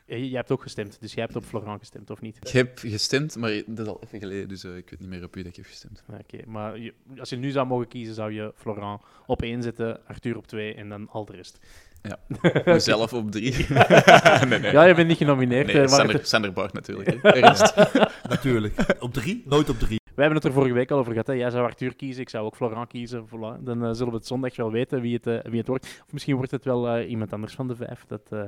[0.06, 2.36] Jij hebt ook gestemd, dus jij hebt op Florent gestemd, of niet?
[2.42, 5.24] Ik heb gestemd, maar dat is al even geleden, dus eh, ik weet niet meer
[5.24, 6.04] op wie dat ik heb gestemd.
[6.20, 10.06] Oké, maar je- als je nu zou mogen kiezen, zou je Florent op één zetten,
[10.06, 11.58] Arthur op twee en dan al de rest.
[12.64, 13.66] Mezelf op drie.
[14.48, 14.72] nee, nee.
[14.72, 15.66] Ja, je bent niet genomineerd.
[15.66, 17.22] Nee, eh, maar Sander, het- Sander Bart natuurlijk.
[18.28, 18.74] Natuurlijk.
[19.00, 19.42] Op drie?
[19.46, 20.00] Nooit op drie.
[20.04, 21.26] wij hebben het er vorige week al over gehad.
[21.26, 21.32] Hè.
[21.32, 23.26] Jij zou Arthur kiezen, ik zou ook Florent kiezen.
[23.28, 23.62] Voilà.
[23.62, 25.84] Dan eh, zullen we het zondag wel weten wie het, eh, wie het wordt.
[26.06, 28.04] Of misschien wordt het wel eh, iemand anders van de vijf.
[28.06, 28.42] Dat, eh,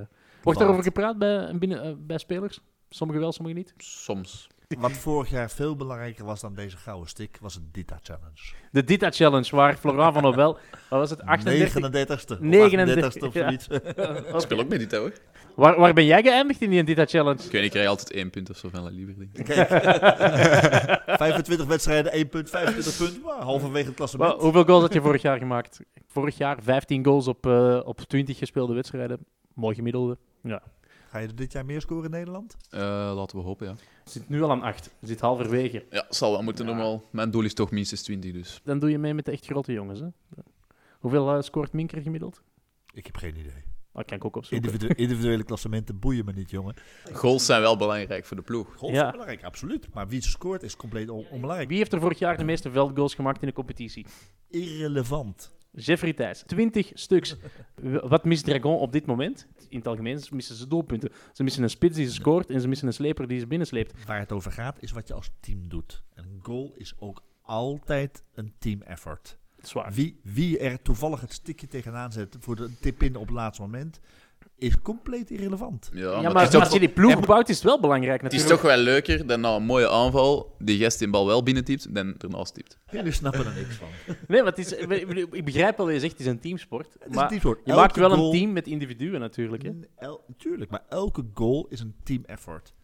[0.46, 2.60] Wordt daarover gepraat bij, binnen, eh, bij spelers?
[2.88, 3.74] Sommigen wel, sommigen niet.
[3.76, 4.46] Soms.
[4.78, 8.54] Wat vorig jaar veel belangrijker was dan deze gouden stick, was het Dita Challenge.
[8.70, 10.52] De Dita Challenge, waar Florent van Nobel,
[10.90, 11.74] wat was het, 38?
[11.74, 12.40] 39ste.
[12.40, 13.42] 39, 39ste of ja.
[13.42, 13.68] zoiets.
[14.34, 15.10] Ik speel ook met die touw.
[15.54, 17.42] Waar, waar ben jij geëindigd in die Dita Challenge?
[17.44, 19.28] Ik weet niet, ik krijg altijd één punt of zo van La Libre.
[19.32, 19.68] Kijk.
[21.18, 23.22] 25 wedstrijden, 1 punt, 25 punten.
[23.22, 24.40] Maar halverwege het klassement.
[24.40, 25.80] Hoeveel goals had je vorig jaar gemaakt?
[26.06, 29.18] Vorig jaar 15 goals op, eh, op 20 gespeelde wedstrijden.
[29.54, 30.18] Mooi gemiddelde.
[30.46, 30.62] Ja.
[31.08, 32.56] Ga je er dit jaar meer scoren in Nederland?
[32.70, 32.80] Eh,
[33.14, 33.74] laten we hopen, ja.
[34.04, 34.90] Je zit nu al aan 8.
[34.98, 35.84] Je zit halverwege.
[35.90, 36.70] Ja, zal wel moeten Ja.
[36.72, 37.02] normaal.
[37.10, 38.60] Mijn doel is toch minstens 20, dus.
[38.64, 40.00] Dan doe je mee met de echt grote jongens.
[40.00, 40.06] Hè?
[41.00, 42.42] Hoeveel eh, scoort Minker gemiddeld?
[42.92, 43.64] Ik heb geen idee.
[43.92, 44.70] Dat kan ik ook opzoeken.
[44.70, 46.74] Individu- individuele klassementen boeien me niet, jongen.
[47.12, 48.74] Goals zijn wel belangrijk voor de ploeg.
[48.76, 49.04] Golf Ja.
[49.04, 49.94] is belangrijk, absoluut.
[49.94, 51.68] Maar wie scoort is compleet on- onbelangrijk.
[51.68, 54.06] Wie heeft er vorig jaar de meeste veldgoals gemaakt in de competitie?
[54.48, 55.54] Irrelevant.
[55.76, 56.42] Jeffrey Thijs.
[56.46, 57.36] 20 stuks.
[57.82, 59.46] Wat mist Dragon op dit moment?
[59.68, 61.10] In het algemeen missen ze doelpunten.
[61.32, 64.04] Ze missen een spits die ze scoort en ze missen een sleper die ze binnensleept.
[64.06, 66.02] Waar het over gaat, is wat je als team doet.
[66.14, 69.38] Een goal is ook altijd een team effort.
[69.62, 69.92] Zwaar.
[69.92, 74.00] Wie, wie er toevallig het stikje tegenaan zet voor de tip-in op het laatste moment,
[74.58, 75.90] is compleet irrelevant.
[75.92, 78.62] Ja, Ja, maar, als je die ploeg opbouwt, is het wel belangrijk het is natuurlijk.
[78.62, 82.14] toch wel leuker dan na een mooie aanval die gast die bal wel binnentypt dan
[82.18, 82.78] ernaast typt.
[82.90, 83.88] Jullie snappen er niks van.
[84.28, 86.92] Nee, maar het is, ik begrijp wel wat je zegt, het is een teamsport.
[86.92, 87.58] Het is Maar een teamsport.
[87.64, 89.62] je Elke maakt wel goal- een team met individuen natuurlijk.
[89.62, 89.70] Hè?
[89.96, 92.74] El, tuurlijk, maar elke goal is een team effort.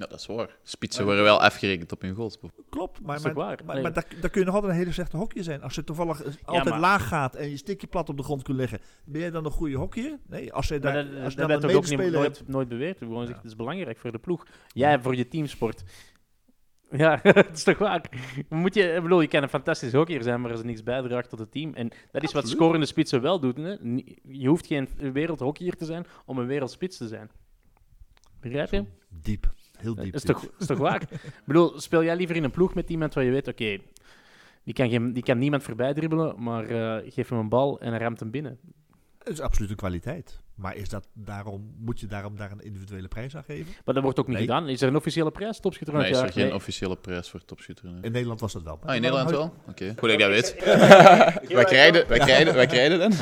[0.00, 0.56] Ja, dat is waar.
[0.62, 2.38] Spitsen worden wel afgerekend op hun goals.
[2.70, 3.82] Klopt, maar, maar, maar, Nee.
[3.82, 5.62] maar daar, daar kun je nog altijd een hele slechte hockeyer zijn.
[5.62, 8.56] Als je toevallig altijd maar- laag gaat en je stikje plat op de grond kunt
[8.56, 10.18] leggen, ben jij dan een goede hockeyer?
[10.26, 12.42] Nee, als je Maar daar, dat, als dat je dan een toch ook niet, nooit,
[12.48, 12.98] nooit beweerd.
[12.98, 14.46] We gewoon zeggen, het is belangrijk voor de ploeg.
[14.72, 15.82] Jij voor je teamsport.
[16.90, 18.04] Ja, het is toch waar.
[18.48, 21.28] Moet je, ik bedoel, je kan een fantastisch hockeyer zijn, maar als er niks bijdraagt
[21.30, 21.74] tot het team.
[21.74, 23.54] En dat is wat scorende spitsen wel doen.
[23.56, 23.76] Hè?
[24.22, 27.30] Je hoeft geen wereldhockeyer te zijn om een wereldspits te zijn.
[28.40, 28.84] Begrijp je?
[29.08, 30.14] Diep, heel Dat diep.
[30.14, 30.36] is dit.
[30.36, 31.02] toch, is toch waar?
[31.12, 33.78] ik bedoel, speel jij liever in een ploeg met iemand waar je weet, oké,
[34.64, 37.90] die, kan geen- die kan niemand voorbij dribbelen, maar eh, geef hem een bal en
[37.90, 38.58] hij ramt hem binnen.
[39.18, 40.40] Het is absoluut een kwaliteit.
[40.60, 43.72] Maar is dat daarom, moet je daarom daar een individuele prijs aan geven?
[43.84, 44.46] Maar dat wordt ook niet Nee.
[44.46, 44.68] gedaan.
[44.68, 46.26] Is er een officiële prijs, topschutter Nee, is jaar?
[46.26, 46.54] er geen Nee.
[46.54, 47.84] officiële prijs voor topschutter.
[47.84, 48.00] nee.
[48.02, 48.78] In Nederland was dat wel.
[48.84, 49.54] Ah, in Nederland wel?
[49.68, 50.54] Oké, goed dat ik dat weet.
[51.54, 53.12] Wij krijgen, wij krijgen, wij krijgen dan?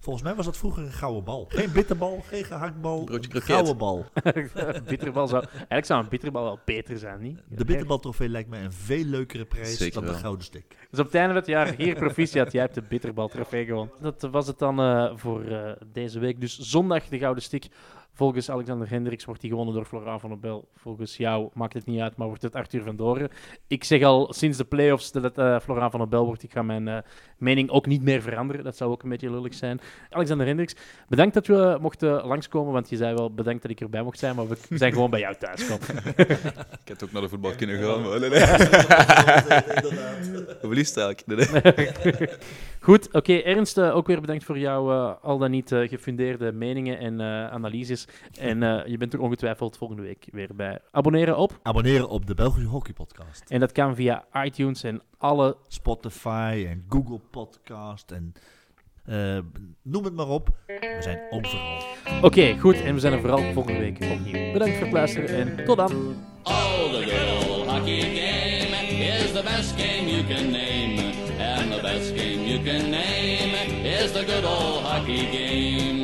[0.00, 1.46] Volgens mij was dat vroeger een gouden bal.
[1.48, 4.06] Geen bitterbal, geen gehaktbal, Broodje een gouden bal.
[4.88, 7.42] bitterbal zou, eigenlijk zou een bitterbal wel beter zijn, niet?
[7.48, 10.64] De bitterbaltrofee lijkt mij een veel leukere prijs Zeker dan de gouden stick.
[10.90, 13.94] Dus op het einde van het jaar, hier proficiat, jij hebt de bitterbal trofee gewonnen.
[14.00, 16.40] Dat was het dan eh, voor eh, deze week.
[16.40, 17.68] Dus zondag de Gouden Stik.
[18.12, 20.68] Volgens Alexander Hendricks wordt die gewonnen door Flora van der Bel.
[20.76, 23.28] Volgens jou maakt het niet uit, maar wordt het Arthur van Doren.
[23.66, 26.42] Ik zeg al sinds de playoffs dat het eh, Flora van der Bel wordt.
[26.42, 26.98] Ik ga mijn eh,
[27.38, 28.64] mening ook niet meer veranderen.
[28.64, 29.80] Dat zou ook een beetje lullig zijn.
[30.10, 30.74] Alexander Hendricks,
[31.08, 32.72] bedankt dat we mochten langskomen.
[32.72, 35.20] Want je zei wel bedankt dat ik erbij mocht zijn, maar we zijn gewoon bij
[35.20, 36.02] jou thuis gekomen.
[36.84, 38.40] Ik had ook naar de voetbal kunnen gaan, maar nee, nee.
[40.60, 42.38] Hoe liefst eigenlijk?
[42.88, 43.32] Goed, oké.
[43.32, 47.20] Ernst, eh, ook weer bedankt voor jouw eh, al dan niet eh, gefundeerde meningen en
[47.20, 48.08] eh, analyses.
[48.38, 50.78] En eh, je bent er ongetwijfeld volgende week weer bij.
[50.90, 51.58] Abonneren op.
[51.62, 53.50] Abonneren op de Belgische Hockey Podcast.
[53.50, 55.56] En dat kan via iTunes en alle...
[55.68, 58.32] Spotify en Google Podcast en
[59.04, 59.38] eh,
[59.82, 60.48] noem het maar op.
[60.66, 61.82] We zijn overal.
[62.22, 62.80] Oké, goed.
[62.82, 64.52] En we zijn er vooral volgende week opnieuw.
[64.52, 65.92] Bedankt voor het luisteren en tot dan.
[66.42, 70.87] Oh, the good old hockey game is the best game you can name.
[71.88, 75.97] Best game you can name is the good old hockey game.